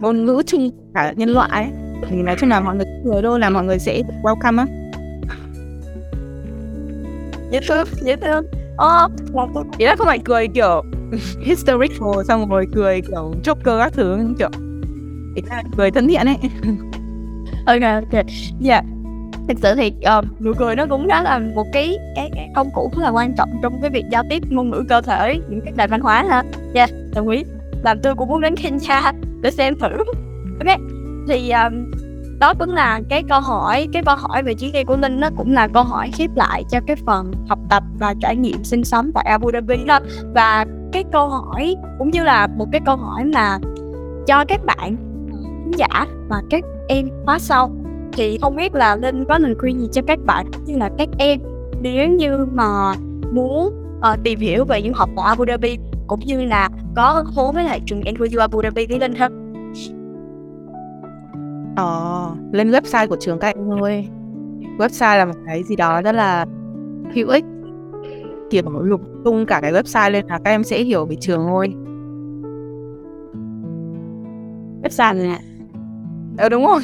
ngôn 0.00 0.24
ngữ 0.24 0.42
chung 0.46 0.70
cả 0.94 1.12
nhân 1.16 1.28
loại 1.28 1.50
ấy. 1.52 1.66
Thì 2.08 2.16
nói 2.16 2.36
chung 2.40 2.48
là 2.48 2.60
mọi 2.60 2.76
người 2.76 2.86
cười 3.04 3.22
đâu 3.22 3.38
là 3.38 3.50
mọi 3.50 3.64
người 3.64 3.78
sẽ 3.78 4.02
welcome 4.22 4.58
á. 4.58 4.66
Dễ 7.50 7.60
thương 7.68 7.86
dễ 8.02 8.16
thương. 8.16 8.44
Ờ 8.76 9.08
ý 9.78 9.86
là 9.86 9.96
không 9.96 10.06
phải 10.06 10.18
cười 10.18 10.48
kiểu 10.48 10.82
hysterical, 11.40 12.24
xong 12.28 12.48
rồi 12.48 12.66
cười 12.74 13.00
kiểu 13.00 13.32
joker 13.44 13.78
các 13.78 13.92
thứ, 13.92 14.18
kiểu, 14.38 14.50
ý 15.34 15.42
là 15.48 15.62
cười 15.76 15.90
thân 15.90 16.08
thiện 16.08 16.26
ấy. 16.26 16.36
ok 17.68 17.82
ok. 17.82 18.24
Dạ. 18.60 18.82
thực 19.48 19.58
sự 19.62 19.74
thì 19.74 19.92
um, 20.04 20.24
nụ 20.40 20.52
cười 20.58 20.76
nó 20.76 20.86
cũng 20.86 21.08
khá 21.08 21.22
là 21.22 21.38
một 21.38 21.66
cái 21.72 21.96
cái, 22.16 22.30
cái 22.34 22.48
công 22.54 22.70
cụ 22.74 22.90
rất 22.96 23.02
là 23.02 23.10
quan 23.10 23.34
trọng 23.36 23.50
trong 23.62 23.80
cái 23.80 23.90
việc 23.90 24.04
giao 24.10 24.22
tiếp 24.30 24.42
ngôn 24.50 24.70
ngữ 24.70 24.84
cơ 24.88 25.00
thể 25.00 25.40
những 25.48 25.60
cái 25.64 25.72
nền 25.76 25.90
văn 25.90 26.00
hóa 26.00 26.24
ha. 26.28 26.42
Dạ 26.74 26.86
yeah, 26.86 26.90
đồng 27.14 27.28
ý. 27.28 27.44
Làm 27.84 27.98
tôi 28.02 28.14
cũng 28.14 28.28
muốn 28.28 28.40
đến 28.40 28.56
Kenya 28.56 29.12
để 29.42 29.50
xem 29.50 29.74
thử. 29.78 29.88
Ok 30.58 30.78
thì 31.28 31.50
um, 31.50 31.90
đó 32.40 32.54
cũng 32.58 32.74
là 32.74 33.00
cái 33.08 33.22
câu 33.28 33.40
hỏi 33.40 33.88
cái 33.92 34.02
câu 34.06 34.16
hỏi 34.16 34.42
về 34.42 34.54
chuyến 34.54 34.72
đi 34.72 34.84
của 34.84 34.96
linh 34.96 35.20
nó 35.20 35.28
cũng 35.36 35.52
là 35.52 35.68
câu 35.68 35.82
hỏi 35.82 36.10
khép 36.14 36.30
lại 36.36 36.64
cho 36.70 36.80
cái 36.86 36.96
phần 37.06 37.32
học 37.48 37.58
tập 37.70 37.82
và 37.98 38.14
trải 38.20 38.36
nghiệm 38.36 38.64
sinh 38.64 38.84
sống 38.84 39.10
tại 39.14 39.24
Abu 39.28 39.50
Dhabi 39.52 39.84
đó. 39.86 39.98
Và 40.34 40.66
cái 40.92 41.04
câu 41.12 41.28
hỏi 41.28 41.76
cũng 41.98 42.10
như 42.10 42.24
là 42.24 42.46
một 42.46 42.66
cái 42.72 42.80
câu 42.86 42.96
hỏi 42.96 43.24
mà 43.24 43.58
cho 44.26 44.44
các 44.48 44.64
bạn 44.64 44.96
khán 45.30 45.70
giả 45.70 46.06
và 46.28 46.42
các 46.50 46.64
em 46.88 47.08
khóa 47.24 47.38
sau 47.38 47.70
thì 48.12 48.38
không 48.42 48.56
biết 48.56 48.74
là 48.74 48.96
linh 48.96 49.24
có 49.24 49.38
lời 49.38 49.54
khuyên 49.58 49.80
gì 49.80 49.88
cho 49.92 50.02
các 50.06 50.18
bạn 50.26 50.46
như 50.66 50.76
là 50.76 50.90
các 50.98 51.08
em 51.18 51.40
nếu 51.82 52.08
như 52.08 52.46
mà 52.52 52.94
muốn 53.32 53.66
uh, 53.98 54.18
tìm 54.24 54.40
hiểu 54.40 54.64
về 54.64 54.82
du 54.82 54.90
học 54.94 55.10
tại 55.16 55.24
Abu 55.28 55.44
Dhabi 55.48 55.78
cũng 56.06 56.20
như 56.20 56.44
là 56.44 56.68
có 56.96 57.24
hố 57.26 57.52
với 57.52 57.64
lại 57.64 57.80
trường 57.86 58.00
NYU 58.00 58.40
Abu 58.40 58.62
Dhabi 58.62 58.86
với 58.86 58.98
linh 58.98 59.14
không 59.14 59.48
Ờ, 61.78 62.30
lên 62.52 62.70
website 62.70 63.08
của 63.08 63.16
trường 63.20 63.38
các 63.38 63.54
em 63.56 63.64
thôi. 63.70 64.08
Website 64.78 65.18
là 65.18 65.24
một 65.24 65.34
cái 65.46 65.62
gì 65.62 65.76
đó 65.76 66.02
rất 66.02 66.12
là 66.12 66.46
hữu 67.14 67.28
ích. 67.28 67.44
Kiểu 68.50 68.62
lục 68.82 69.00
tung 69.24 69.46
cả 69.46 69.60
cái 69.60 69.72
website 69.72 70.10
lên 70.10 70.26
là 70.26 70.38
các 70.44 70.50
em 70.50 70.64
sẽ 70.64 70.82
hiểu 70.82 71.06
về 71.06 71.16
trường 71.20 71.46
thôi. 71.46 71.74
Website 74.82 75.28
này. 75.28 75.47
Ờ 76.38 76.48
đúng 76.48 76.66
rồi. 76.66 76.80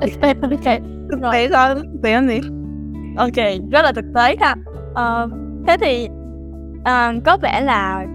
ok, 0.00 0.40
ok. 0.42 0.80
Thực 1.10 1.20
tế 1.32 1.48
sao? 1.50 1.74
Thực 1.74 2.02
tế 2.02 2.20
gì? 2.28 2.40
Ok, 3.16 3.36
rất 3.70 3.82
là 3.82 3.92
thực 3.92 4.04
tế 4.14 4.36
ha. 4.40 4.54
Uh, 4.90 5.30
thế 5.66 5.76
thì 5.80 6.08
uh, 6.78 7.24
có 7.24 7.38
vẻ 7.42 7.60
là 7.60 8.06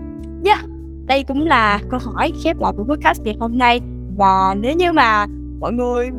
yeah, 0.45 0.59
đây 1.05 1.23
cũng 1.23 1.47
là 1.47 1.79
câu 1.89 1.99
hỏi 2.03 2.31
khép 2.43 2.57
lại 2.59 2.73
của 2.77 2.83
podcast 2.83 3.21
ngày 3.23 3.35
hôm 3.39 3.57
nay 3.57 3.81
và 4.17 4.55
nếu 4.59 4.73
như 4.75 4.91
mà 4.91 5.25
mọi 5.59 5.73
người 5.73 6.09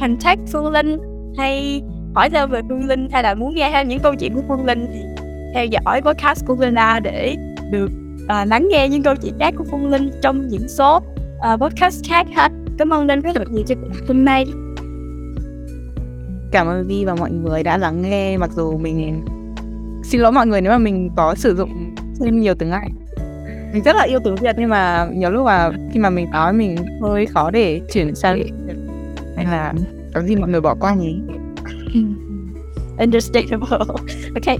contact 0.00 0.40
Phương 0.52 0.72
Linh 0.72 0.98
hay 1.38 1.82
hỏi 2.14 2.30
thêm 2.30 2.50
về 2.50 2.60
Phương 2.68 2.86
Linh 2.86 3.08
hay 3.12 3.22
là 3.22 3.34
muốn 3.34 3.54
nghe 3.54 3.70
thêm 3.72 3.88
những 3.88 4.00
câu 4.00 4.14
chuyện 4.14 4.34
của 4.34 4.42
Phương 4.48 4.66
Linh 4.66 4.86
thì 4.92 5.00
theo 5.54 5.64
dõi 5.64 6.02
podcast 6.02 6.46
của 6.46 6.54
Vena 6.54 7.00
để 7.00 7.36
được 7.70 7.90
uh, 8.24 8.48
lắng 8.48 8.68
nghe 8.70 8.88
những 8.88 9.02
câu 9.02 9.14
chuyện 9.22 9.34
khác 9.38 9.54
của 9.58 9.64
Phương 9.70 9.90
Linh 9.90 10.10
trong 10.22 10.48
những 10.48 10.68
số 10.68 10.96
uh, 10.96 11.60
podcast 11.60 12.04
khác 12.08 12.26
ha. 12.34 12.48
Cảm 12.78 12.90
ơn 12.90 13.06
Linh 13.06 13.20
rất 13.20 13.52
nhiều 13.52 13.64
cho 13.66 13.74
hôm 14.08 14.24
nay. 14.24 14.46
Cảm 16.50 16.66
ơn 16.66 16.86
Vi 16.86 17.04
và 17.04 17.14
mọi 17.14 17.30
người 17.30 17.62
đã 17.62 17.76
lắng 17.76 18.02
nghe. 18.02 18.36
Mặc 18.38 18.50
dù 18.56 18.78
mình 18.78 19.24
xin 20.04 20.20
lỗi 20.20 20.32
mọi 20.32 20.46
người 20.46 20.60
nếu 20.60 20.72
mà 20.72 20.78
mình 20.78 21.10
có 21.16 21.34
sử 21.34 21.56
dụng 21.56 21.94
thêm 22.20 22.40
nhiều 22.40 22.54
tiếng 22.54 22.70
Anh 22.70 22.90
mình 23.72 23.82
rất 23.82 23.96
là 23.96 24.02
yêu 24.02 24.20
tiếng 24.24 24.34
Việt 24.34 24.56
nhưng 24.58 24.68
mà 24.68 25.08
nhiều 25.14 25.30
lúc 25.30 25.46
mà 25.46 25.70
khi 25.92 26.00
mà 26.00 26.10
mình 26.10 26.30
nói 26.30 26.52
mình 26.52 26.76
hơi 27.02 27.26
khó 27.26 27.50
để 27.50 27.80
chuyển 27.92 28.14
sang 28.14 28.42
nên 29.36 29.46
là 29.46 29.72
có 30.14 30.22
gì 30.22 30.36
mọi 30.36 30.48
người 30.48 30.60
bỏ 30.60 30.74
qua 30.80 30.94
nhỉ? 30.94 31.20
Understandable. 32.98 33.78
Ok. 34.34 34.58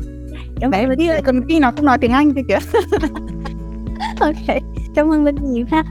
Cảm 0.61 0.71
đi 0.99 1.09
lại 1.09 1.23
còn 1.25 1.43
khi 1.49 1.61
nó 1.61 1.73
không 1.77 1.85
nói 1.85 1.99
tiếng 1.99 2.13
Anh 2.13 2.35
thì 2.35 2.43
kìa. 2.49 2.59
Ok. 4.21 4.63
Cảm 4.95 5.13
ơn 5.13 5.25
linh 5.25 5.37
nhiều 5.53 5.67
ha 5.71 5.85